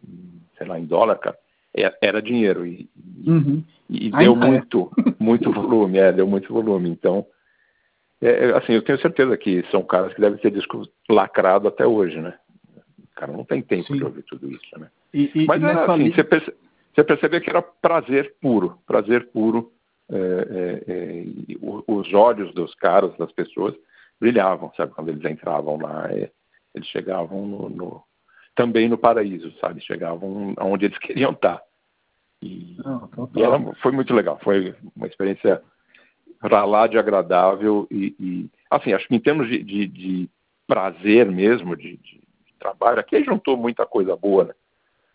[0.57, 1.37] sei lá, em dólar, cara,
[1.75, 2.89] é, era dinheiro e,
[3.25, 3.63] uhum.
[3.89, 5.13] e deu muito, é.
[5.23, 6.89] muito volume, é, deu muito volume.
[6.89, 7.25] Então,
[8.21, 11.85] é, é, assim, eu tenho certeza que são caras que devem ter disco lacrado até
[11.85, 12.37] hoje, né?
[12.99, 13.97] O cara não tem tempo Sim.
[13.97, 14.89] de ouvir tudo isso, né?
[15.13, 16.53] E, e, Mas era assim, você, perce,
[16.93, 19.71] você percebia que era prazer puro, prazer puro.
[20.11, 21.25] É, é, é
[21.61, 23.75] os olhos dos caras, das pessoas,
[24.19, 24.93] brilhavam, sabe?
[24.93, 26.09] Quando eles entravam lá,
[26.73, 28.03] eles chegavam no, no,
[28.55, 29.81] também no paraíso, sabe?
[29.81, 31.61] Chegavam onde eles queriam estar.
[32.41, 35.61] E, Não, e era, foi muito legal, foi uma experiência
[36.41, 40.29] lá de agradável e, e, assim, acho que em termos de, de, de
[40.67, 42.19] prazer mesmo, de, de,
[42.59, 44.53] trabalho, aqui juntou muita coisa boa, né?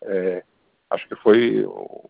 [0.02, 0.44] É,
[0.88, 2.08] acho que foi o,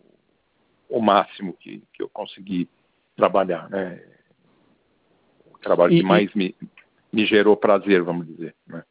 [0.88, 2.68] o máximo que, que eu consegui
[3.16, 4.00] trabalhar, né?
[5.52, 6.54] O trabalho e, que mais me,
[7.12, 8.84] me gerou prazer, vamos dizer, né?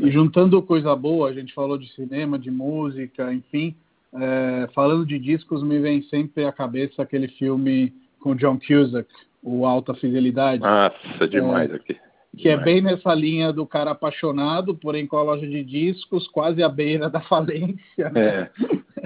[0.00, 3.74] E juntando coisa boa, a gente falou de cinema, de música, enfim,
[4.14, 9.08] é, falando de discos, me vem sempre à cabeça aquele filme com John Cusack,
[9.46, 10.60] o Alta Fidelidade.
[10.60, 11.96] Nossa, demais é, aqui.
[12.36, 16.62] Que é bem nessa linha do cara apaixonado, porém com a loja de discos, quase
[16.62, 18.10] à beira da falência.
[18.10, 18.20] Né?
[18.20, 18.50] É.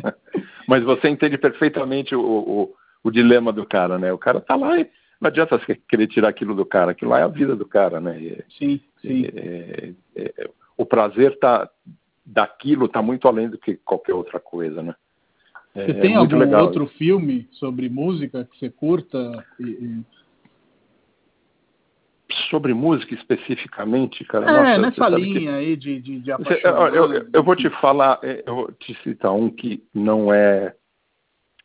[0.66, 2.74] Mas você entende perfeitamente o, o,
[3.05, 4.12] o, dilema do cara, né?
[4.12, 4.88] O cara tá lá e
[5.20, 8.01] não adianta você querer tirar aquilo do cara, aquilo lá é a vida do cara,
[8.01, 8.18] né?
[8.18, 9.26] E, sim, sim.
[9.34, 11.68] É, é, o prazer tá,
[12.24, 14.95] daquilo está muito além do que qualquer outra coisa, né?
[15.74, 16.64] Você tem algum legal.
[16.64, 19.45] outro filme sobre música que você curta?
[19.61, 20.05] E, e...
[22.51, 24.51] Sobre música especificamente, cara?
[24.51, 25.48] É, Nossa, nessa linha que...
[25.48, 26.94] aí de, de, de apaixonar.
[26.94, 30.74] Eu, eu, eu, vou te falar, é, eu vou te citar um que não é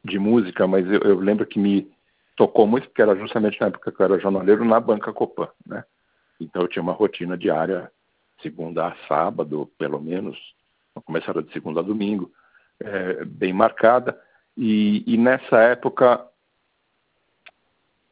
[0.03, 1.89] de música, mas eu, eu lembro que me
[2.35, 5.83] tocou muito, porque era justamente na época que eu era jornaleiro na Banca Copan, né?
[6.39, 7.89] Então eu tinha uma rotina diária,
[8.41, 10.37] segunda a sábado, pelo menos,
[11.05, 12.31] começava de segunda a domingo,
[12.79, 14.19] é, bem marcada.
[14.57, 16.25] E, e, nessa época,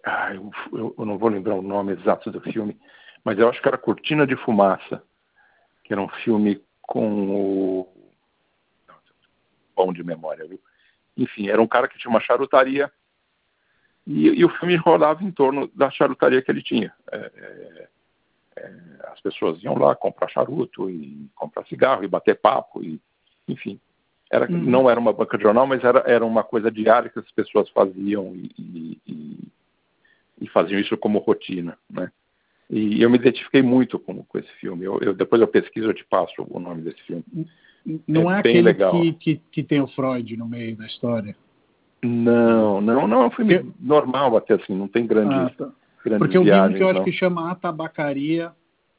[0.04, 0.51] ah, eu,
[0.97, 2.78] eu, não vou lembrar o nome exato do filme,
[3.24, 5.01] mas eu acho que era Cortina de Fumaça,
[5.84, 7.88] que era um filme com o.
[9.76, 10.60] Bom de memória, viu?
[11.18, 12.91] Enfim, era um cara que tinha uma charutaria
[14.06, 16.93] e, e, o filme rodava em torno da charutaria que ele tinha.
[17.12, 17.88] É, é,
[18.58, 18.74] é,
[19.06, 22.99] as pessoas iam lá comprar charuto e comprar cigarro e bater papo e
[23.47, 23.80] enfim
[24.32, 24.58] era uhum.
[24.58, 27.70] não era uma banca de jornal mas era era uma coisa diária que as pessoas
[27.72, 29.39] faziam e, e, e
[30.51, 32.11] faziam isso como rotina né
[32.69, 35.93] e eu me identifiquei muito com, com esse filme eu, eu, depois eu pesquiso eu
[35.93, 37.23] te passo o nome desse filme
[38.07, 38.91] não é, é aquele legal.
[38.91, 41.36] Que, que, que tem o Freud no meio da história
[42.03, 43.71] não, não, não, é um filme que...
[43.79, 45.71] normal até assim, não tem grandes, ah, tá.
[46.17, 48.51] Porque eu vi um que eu acho que chama A Tabacaria,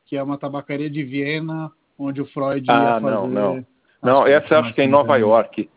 [0.06, 3.14] que é uma tabacaria de Viena, onde o Freud ah, ia fazer...
[3.14, 3.66] não, não.
[4.02, 5.68] Não, essa acho que é em Nova York.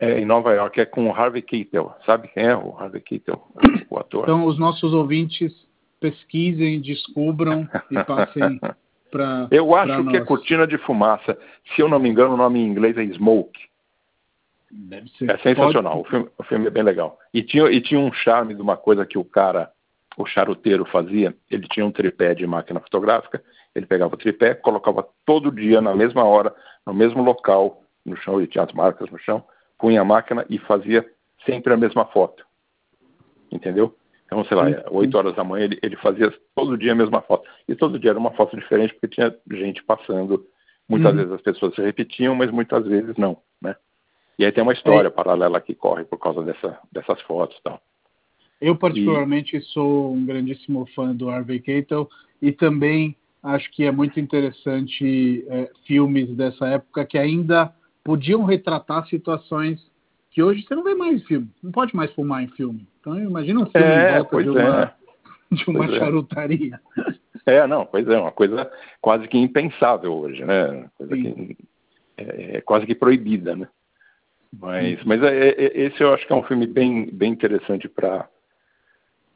[0.00, 1.94] É em Nova York, é com o Harvey Keitel.
[2.06, 3.42] Sabe quem é o Harvey Keitel,
[3.90, 4.22] o ator?
[4.22, 5.52] Então, os nossos ouvintes
[6.00, 8.58] pesquisem, descubram e passem
[9.10, 11.36] para Eu acho que é Cortina de Fumaça.
[11.74, 13.60] Se eu não me engano, o nome em inglês é Smoke.
[14.70, 15.30] Deve ser.
[15.30, 16.02] É sensacional.
[16.02, 16.06] Pode...
[16.06, 17.18] O, filme, o filme é bem legal.
[17.34, 19.70] E tinha, e tinha um charme de uma coisa que o cara
[20.16, 23.42] o charuteiro fazia, ele tinha um tripé de máquina fotográfica,
[23.74, 26.54] ele pegava o tripé, colocava todo dia na mesma hora,
[26.86, 29.42] no mesmo local, no chão, ele tinha as marcas no chão,
[29.80, 31.04] punha a máquina e fazia
[31.44, 32.44] sempre a mesma foto.
[33.50, 33.94] Entendeu?
[34.26, 37.20] Então, sei lá, sim, 8 horas da manhã ele, ele fazia todo dia a mesma
[37.20, 37.48] foto.
[37.66, 40.46] E todo dia era uma foto diferente porque tinha gente passando.
[40.88, 41.18] Muitas uhum.
[41.18, 43.74] vezes as pessoas se repetiam, mas muitas vezes não, né?
[44.38, 45.10] E aí tem uma história é.
[45.10, 47.80] paralela que corre por causa dessa, dessas fotos e tal.
[48.60, 49.62] Eu, particularmente, e...
[49.62, 52.08] sou um grandíssimo fã do Harvey Keitel
[52.40, 57.74] e também acho que é muito interessante é, filmes dessa época que ainda
[58.04, 59.80] podiam retratar situações
[60.30, 61.50] que hoje você não vê mais em filme.
[61.62, 62.86] Não pode mais fumar em filme.
[63.00, 65.54] Então, imagina um filme é, em volta de uma, é.
[65.54, 65.98] de uma é.
[65.98, 66.80] charutaria.
[67.46, 68.70] É, não, pois é, uma coisa
[69.00, 70.88] quase que impensável hoje, né?
[70.96, 71.56] Coisa que
[72.16, 73.68] é, é, quase que proibida, né?
[74.52, 78.28] Mas, mas é, é, esse eu acho que é um filme bem, bem interessante para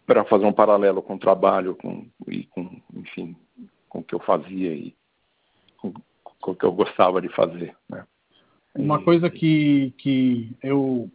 [0.07, 3.35] para fazer um paralelo com o trabalho, com, e com, enfim,
[3.89, 4.95] com o que eu fazia e
[5.79, 7.75] com, com o que eu gostava de fazer.
[7.89, 8.05] Né?
[8.77, 11.09] Uma coisa que, que eu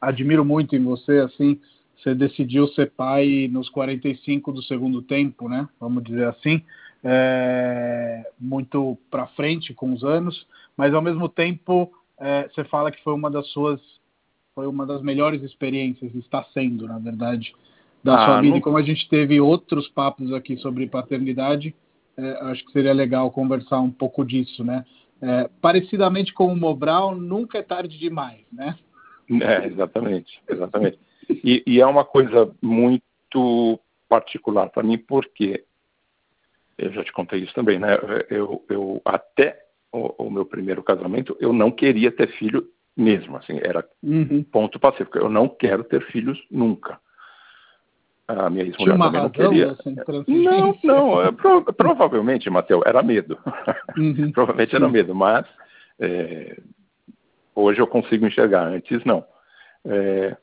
[0.00, 1.60] admiro muito em você, assim,
[1.96, 5.68] você decidiu ser pai nos 45 do segundo tempo, né?
[5.78, 6.62] Vamos dizer assim,
[7.04, 13.02] é, muito para frente com os anos, mas ao mesmo tempo é, você fala que
[13.02, 13.80] foi uma das suas,
[14.54, 17.52] foi uma das melhores experiências, está sendo, na verdade,
[18.02, 18.52] da ah, sua vida.
[18.52, 18.58] Não...
[18.58, 21.74] E como a gente teve outros papos aqui sobre paternidade,
[22.16, 24.84] é, acho que seria legal conversar um pouco disso, né?
[25.20, 28.76] É, parecidamente com o Mobral, nunca é tarde demais, né?
[29.42, 30.98] É, exatamente, exatamente.
[31.28, 35.64] E, e é uma coisa muito particular para mim, porque
[36.78, 37.98] eu já te contei isso também, né?
[38.30, 39.60] Eu, eu até
[39.92, 42.66] o, o meu primeiro casamento, eu não queria ter filho
[42.96, 44.42] mesmo, assim, era uhum.
[44.42, 45.18] ponto pacífico.
[45.18, 46.98] Eu não quero ter filhos nunca.
[48.28, 49.76] A minha ex-mulher também não queria.
[50.26, 53.38] Não, não, é, pro, provavelmente, Matheus, era medo.
[53.96, 54.30] Uhum.
[54.32, 55.46] provavelmente era medo, mas
[55.98, 56.58] é,
[57.54, 59.24] hoje eu consigo enxergar, antes não.
[59.86, 60.36] É,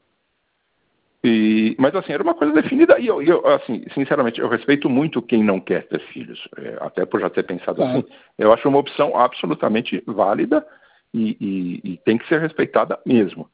[1.25, 2.99] e, mas assim, era uma coisa definida.
[2.99, 7.03] E eu, eu, assim, sinceramente, eu respeito muito quem não quer ter filhos, é, até
[7.03, 7.85] por já ter pensado é.
[7.85, 8.03] assim.
[8.37, 10.65] Eu acho uma opção absolutamente válida
[11.11, 13.49] e, e, e, tem que ser respeitada mesmo.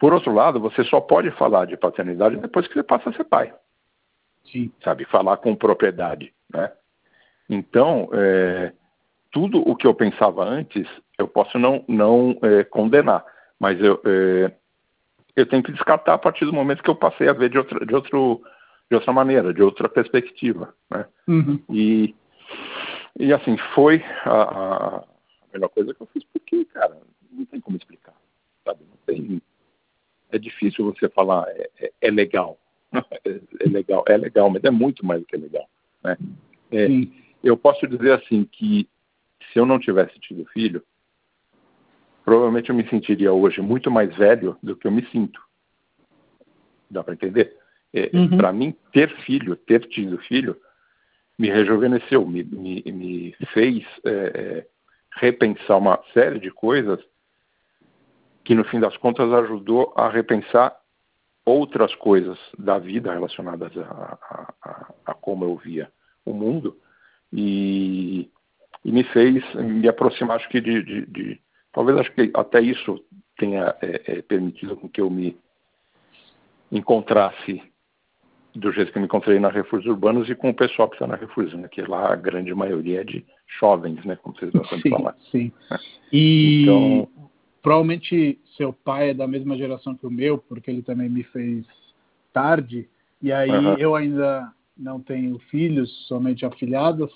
[0.00, 3.24] Por outro lado, você só pode falar de paternidade depois que você passa a ser
[3.24, 3.52] pai.
[4.50, 4.72] Sim.
[4.82, 6.72] Sabe, falar com propriedade, né?
[7.48, 8.72] Então, é,
[9.30, 10.88] tudo o que eu pensava antes,
[11.18, 13.24] eu posso não, não é, condenar,
[13.58, 14.52] mas eu, é,
[15.36, 17.84] eu tenho que descartar a partir do momento que eu passei a ver de outra,
[17.84, 18.40] de outro,
[18.88, 21.04] de outra maneira, de outra perspectiva, né?
[21.28, 21.60] Uhum.
[21.68, 22.14] E,
[23.18, 25.04] e assim, foi a, a,
[25.52, 26.96] melhor coisa que eu fiz, porque, cara,
[27.30, 28.14] não tem como explicar,
[28.64, 28.80] sabe?
[28.88, 29.42] Não tem...
[30.32, 32.58] É difícil você falar, é, é, é legal,
[32.92, 35.68] é, legal, é legal, mas é muito mais do que legal,
[36.02, 36.16] né?
[36.72, 36.86] É,
[37.42, 38.88] eu posso dizer assim que
[39.52, 40.82] se eu não tivesse tido filho,
[42.24, 45.40] provavelmente eu me sentiria hoje muito mais velho do que eu me sinto.
[46.88, 47.56] Dá para entender?
[47.92, 48.36] É, uhum.
[48.36, 50.56] Para mim, ter filho, ter tido filho,
[51.38, 54.66] me rejuvenesceu, me, me, me fez é, é,
[55.16, 57.00] repensar uma série de coisas
[58.44, 60.76] que, no fim das contas, ajudou a repensar
[61.44, 65.90] outras coisas da vida relacionadas a, a, a, a como eu via
[66.24, 66.76] o mundo
[67.32, 68.30] e,
[68.84, 71.40] e, me fez me aproximar, acho que, de, de, de
[71.72, 73.02] Talvez acho que até isso
[73.38, 75.36] tenha é, é, permitido que eu me
[76.70, 77.62] encontrasse
[78.54, 81.06] do jeito que eu me encontrei na Refúgios Urbanos e com o pessoal que está
[81.06, 81.68] na Refúgios, né?
[81.68, 83.24] que lá a grande maioria é de
[83.60, 84.16] jovens, né?
[84.16, 85.16] como vocês gostam de falar.
[85.30, 85.52] Sim,
[86.12, 87.08] E então...
[87.62, 91.64] provavelmente seu pai é da mesma geração que o meu, porque ele também me fez
[92.32, 92.88] tarde,
[93.22, 93.74] e aí uhum.
[93.74, 97.10] eu ainda não tenho filhos, somente afilhados.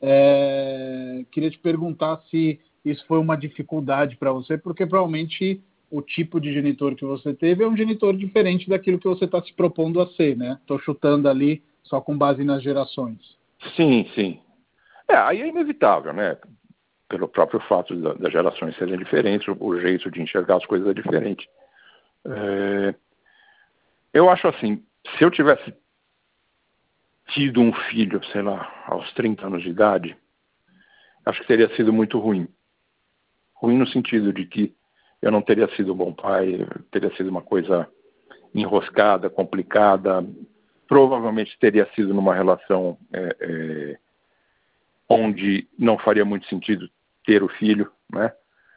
[0.00, 1.24] É...
[1.30, 6.52] Queria te perguntar se isso foi uma dificuldade para você, porque provavelmente o tipo de
[6.52, 10.06] genitor que você teve é um genitor diferente daquilo que você está se propondo a
[10.12, 10.56] ser, né?
[10.60, 13.18] Estou chutando ali só com base nas gerações.
[13.76, 14.38] Sim, sim.
[15.08, 16.38] É, aí é inevitável, né?
[17.10, 21.46] Pelo próprio fato das gerações serem diferentes, o jeito de enxergar as coisas é diferente.
[22.24, 22.94] É...
[24.14, 24.82] Eu acho assim,
[25.16, 25.74] se eu tivesse
[27.28, 30.16] tido um filho, sei lá, aos 30 anos de idade,
[31.26, 32.48] acho que teria sido muito ruim
[33.60, 34.74] ruim no sentido de que
[35.20, 37.86] eu não teria sido um bom pai, teria sido uma coisa
[38.54, 40.26] enroscada, complicada,
[40.88, 43.98] provavelmente teria sido numa relação é, é,
[45.08, 46.88] onde não faria muito sentido
[47.24, 48.32] ter o filho, né?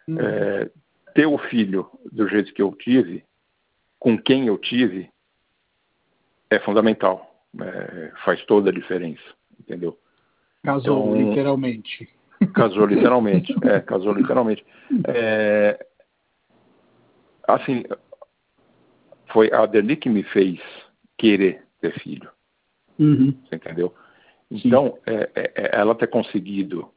[0.08, 0.20] Uhum.
[0.20, 0.70] É,
[1.14, 3.24] ter o filho do jeito que eu tive,
[4.00, 5.10] com quem eu tive,
[6.50, 9.24] é fundamental, é, faz toda a diferença,
[9.60, 9.98] entendeu?
[10.64, 12.10] Casou então, literalmente.
[12.54, 14.66] Casou literalmente, é, casou literalmente.
[15.08, 15.86] É,
[17.48, 17.84] assim,
[19.32, 20.60] foi a Adeli que me fez
[21.18, 22.30] querer ter filho.
[23.00, 23.34] Uhum.
[23.46, 23.94] Você entendeu?
[24.50, 26.93] Então, é, é, é, ela ter conseguido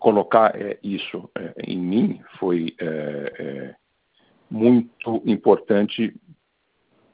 [0.00, 2.74] colocar é, isso é, em mim foi
[4.50, 6.12] muito importante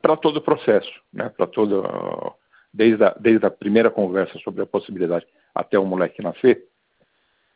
[0.00, 1.28] para todo o processo, né?
[1.28, 1.84] Para todo
[2.72, 6.64] desde a, desde a primeira conversa sobre a possibilidade até o moleque nascer,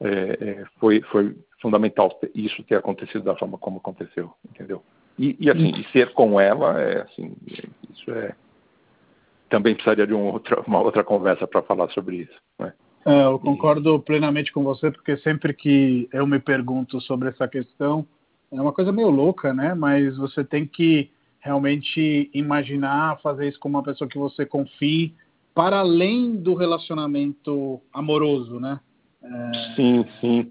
[0.01, 4.83] é, é, foi, foi fundamental isso ter acontecido da forma como aconteceu, entendeu?
[5.19, 7.37] E, e assim, e ser com ela, é assim,
[7.91, 8.35] isso é
[9.51, 12.41] também precisaria de um outra, uma outra conversa para falar sobre isso.
[12.59, 12.73] Né?
[13.05, 13.99] É, eu concordo e...
[14.01, 18.07] plenamente com você, porque sempre que eu me pergunto sobre essa questão,
[18.53, 19.75] é uma coisa meio louca, né?
[19.75, 25.15] Mas você tem que realmente imaginar fazer isso com uma pessoa que você confie
[25.55, 28.79] para além do relacionamento amoroso, né?
[29.23, 30.49] É, sim, sim.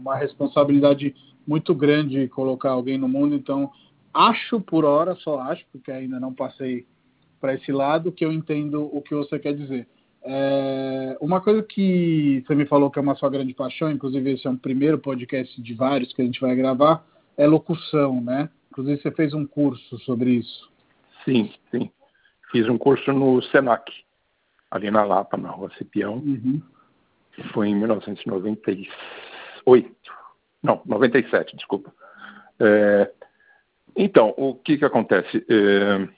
[0.00, 1.14] Uma responsabilidade
[1.46, 3.70] muito grande colocar alguém no mundo, então
[4.12, 6.86] acho por hora, só acho, porque ainda não passei
[7.40, 9.86] para esse lado, que eu entendo o que você quer dizer.
[10.22, 14.46] É, uma coisa que você me falou que é uma sua grande paixão, inclusive esse
[14.46, 17.04] é um primeiro podcast de vários que a gente vai gravar,
[17.36, 18.50] é locução, né?
[18.70, 20.70] Inclusive você fez um curso sobre isso.
[21.24, 21.90] Sim, sim.
[22.50, 23.92] Fiz um curso no Senac,
[24.70, 26.14] ali na Lapa, na rua Cipião.
[26.16, 26.60] Uhum.
[27.52, 28.88] Foi em 1998.
[30.62, 31.92] Não, 97, desculpa.
[32.58, 33.10] É,
[33.96, 35.44] então, o que, que acontece?
[35.48, 36.08] É,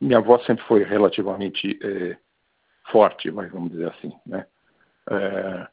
[0.00, 2.16] minha avó sempre foi relativamente é,
[2.90, 4.46] forte, mas vamos dizer assim, né?
[5.10, 5.66] É,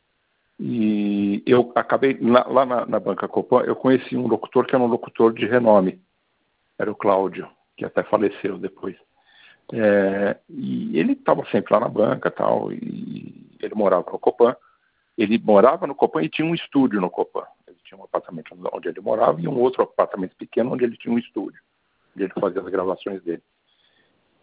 [0.59, 4.83] e eu acabei lá, lá na, na, banca Copan, eu conheci um locutor que era
[4.83, 6.01] um locutor de renome,
[6.77, 8.95] era o Cláudio, que até faleceu depois.
[9.71, 14.55] É, e ele estava sempre lá na banca, tal, e ele morava no Copan.
[15.17, 17.43] Ele morava no Copan e tinha um estúdio no Copan.
[17.67, 21.13] Ele tinha um apartamento onde ele morava e um outro apartamento pequeno onde ele tinha
[21.13, 21.59] um estúdio,
[22.15, 23.43] onde ele fazia as gravações dele.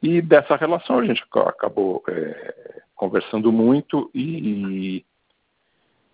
[0.05, 5.02] E dessa relação a gente acabou é, conversando muito e,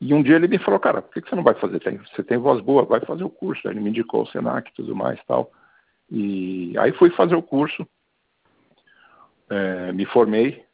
[0.01, 1.81] e, um dia ele me falou, cara, por que você não vai fazer?
[2.09, 3.67] Você tem voz boa, vai fazer o curso.
[3.67, 5.51] Aí ele me indicou o Senac e tudo mais tal.
[6.09, 7.85] E aí fui fazer o curso,
[9.51, 10.65] é, me formei,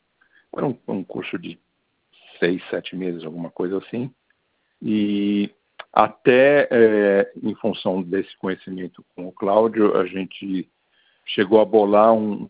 [0.51, 1.59] foi um, um curso de
[2.39, 4.13] seis, sete meses, alguma coisa assim.
[4.83, 5.51] E
[5.91, 10.69] até é, em função desse conhecimento com o Cláudio, a gente
[11.25, 12.47] chegou a bolar um,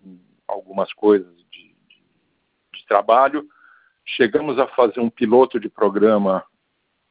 [0.47, 2.03] algumas coisas de, de,
[2.75, 3.47] de, trabalho.
[4.05, 6.45] Chegamos a fazer um piloto de programa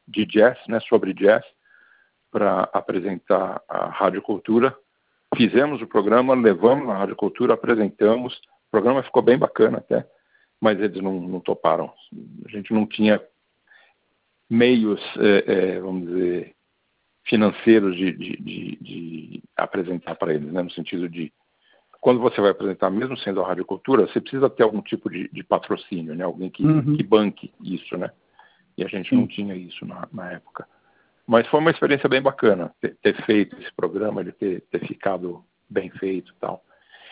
[0.08, 1.44] de jazz, né, sobre jazz,
[2.32, 4.76] para apresentar a Rádio Cultura.
[5.36, 8.36] Fizemos o programa, levamos na Rádio Cultura, apresentamos.
[8.68, 10.08] O programa ficou bem bacana até,
[10.62, 11.92] mas eles não, não toparam.
[12.46, 13.22] A gente não tinha
[14.50, 16.56] meios, é, é, vamos dizer,
[17.24, 21.34] financeiros de, de, de, de apresentar para eles, né, no sentido de
[22.06, 25.44] quando você vai apresentar, mesmo sendo a radiocultura, você precisa ter algum tipo de, de
[25.44, 26.24] patrocínio, né?
[26.24, 26.96] Alguém que, uhum.
[26.96, 28.12] que, banque isso, né?
[28.78, 29.16] E a gente Sim.
[29.16, 30.68] não tinha isso na, na, época.
[31.26, 35.44] Mas foi uma experiência bem bacana ter, ter feito esse programa, ele ter, ter ficado
[35.68, 36.64] bem feito e tal.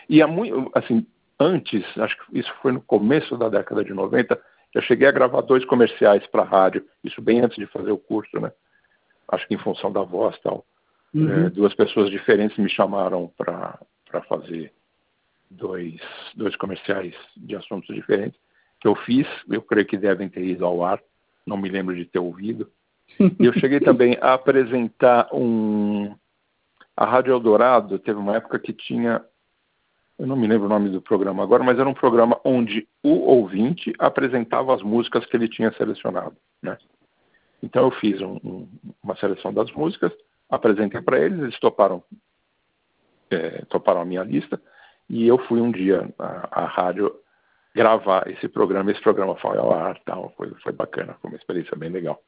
[0.08, 1.04] E há muito, assim,
[1.40, 4.40] antes, acho que isso foi no começo da década de 90,
[4.72, 8.38] já cheguei a gravar dois comerciais para rádio, isso bem antes de fazer o curso,
[8.38, 8.52] né?
[9.26, 10.64] Acho que em função da voz e tal.
[11.12, 11.46] Uhum.
[11.46, 13.76] É, duas pessoas diferentes me chamaram para
[14.28, 14.72] fazer
[15.56, 16.00] dois,
[16.34, 18.38] dois comerciais de assuntos diferentes
[18.84, 21.00] que eu fiz, eu creio que devem ter ido ao ar,
[21.46, 22.70] não me lembro de ter ouvido.
[23.18, 26.14] E eu cheguei também a apresentar um.
[26.94, 29.24] A Rádio Eldorado teve uma época que tinha.
[30.18, 33.08] Eu não me lembro o nome do programa agora, mas era um programa onde o
[33.08, 36.36] ouvinte apresentava as músicas que ele tinha selecionado.
[36.62, 36.76] Né?
[37.62, 38.68] Então eu fiz um, um,
[39.02, 40.12] uma seleção das músicas,
[40.48, 42.02] apresentei para eles, eles toparam,
[43.30, 44.60] é, toparam a minha lista
[45.08, 47.14] e eu fui um dia à, à rádio
[47.74, 51.76] gravar esse programa, esse programa foi ao ar, tal, foi, foi bacana, foi uma experiência
[51.76, 52.22] bem legal.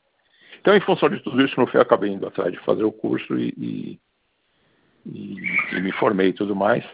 [0.60, 2.90] Então, em função de tudo isso, no fim, eu acabei indo atrás de fazer o
[2.90, 4.00] curso e, e,
[5.06, 6.84] e, e me formei e tudo mais.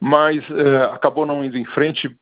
[0.00, 2.16] Mas uh, acabou não indo em frente,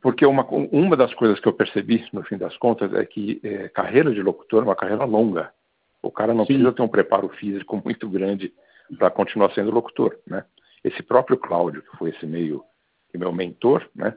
[0.00, 3.68] porque uma, uma das coisas que eu percebi, no fim das contas, é que é,
[3.68, 5.52] carreira de locutor é uma carreira longa.
[6.02, 6.54] O cara não Sim.
[6.54, 8.52] precisa ter um preparo físico muito grande
[8.98, 10.44] para continuar sendo locutor, né?
[10.84, 12.62] Esse próprio Cláudio, que foi esse meio
[13.18, 14.16] meu mentor, né?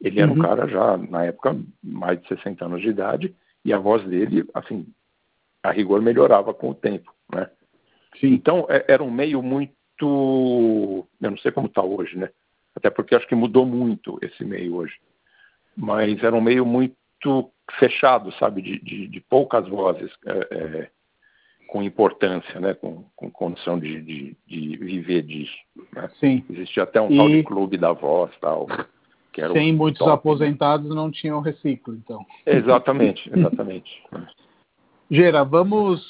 [0.00, 0.38] Ele era uhum.
[0.38, 4.48] um cara já, na época, mais de 60 anos de idade, e a voz dele,
[4.54, 4.86] assim,
[5.62, 7.50] a rigor melhorava com o tempo, né?
[8.18, 8.28] Sim.
[8.28, 12.30] Então, é, era um meio muito, eu não sei como está hoje, né?
[12.74, 14.94] Até porque acho que mudou muito esse meio hoje.
[15.76, 18.62] Mas era um meio muito fechado, sabe?
[18.62, 20.10] De, de, de poucas vozes.
[20.26, 20.90] É, é,
[21.70, 25.56] com importância, né, com, com condição de, de, de, viver disso.
[25.94, 26.10] Né?
[26.18, 26.44] Sim.
[26.50, 27.16] Existia até um e...
[27.16, 28.66] tal de clube da voz, tal.
[29.32, 30.96] Que era Sem muitos top, aposentados né?
[30.96, 32.26] não tinham reciclo, então.
[32.44, 34.02] Exatamente, exatamente.
[35.08, 36.04] Gera, vamos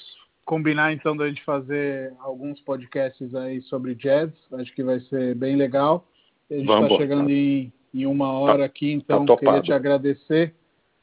[0.47, 4.33] combinar então da gente fazer alguns podcasts aí sobre jazz.
[4.55, 6.07] Acho que vai ser bem legal.
[6.51, 7.33] A gente está chegando tá.
[7.33, 10.55] em, em, uma hora tá, aqui, então tá queria te agradecer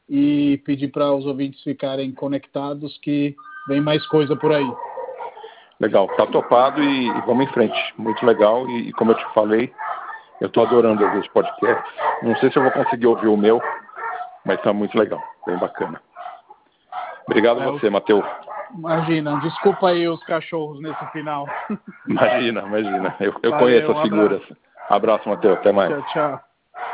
[0.09, 3.35] e pedir para os ouvintes ficarem conectados que
[3.67, 4.69] vem mais coisa por aí.
[5.79, 7.93] Legal, tá topado e, e vamos em frente.
[7.97, 9.71] Muito legal e, e como eu te falei,
[10.41, 11.93] eu estou adorando ouvir os podcasts.
[12.21, 13.61] Não sei se eu vou conseguir ouvir o meu,
[14.45, 16.01] mas está muito legal, bem bacana.
[17.27, 18.25] Obrigado é, a você, Matheus.
[18.75, 21.47] Imagina, desculpa aí os cachorros nesse final.
[22.07, 23.15] Imagina, imagina.
[23.19, 24.41] Eu, eu Valeu, conheço as um figuras.
[24.41, 24.57] Abraço,
[24.89, 25.57] abraço Matheus.
[25.57, 25.89] Até mais.
[25.89, 26.46] Tchau, tchau.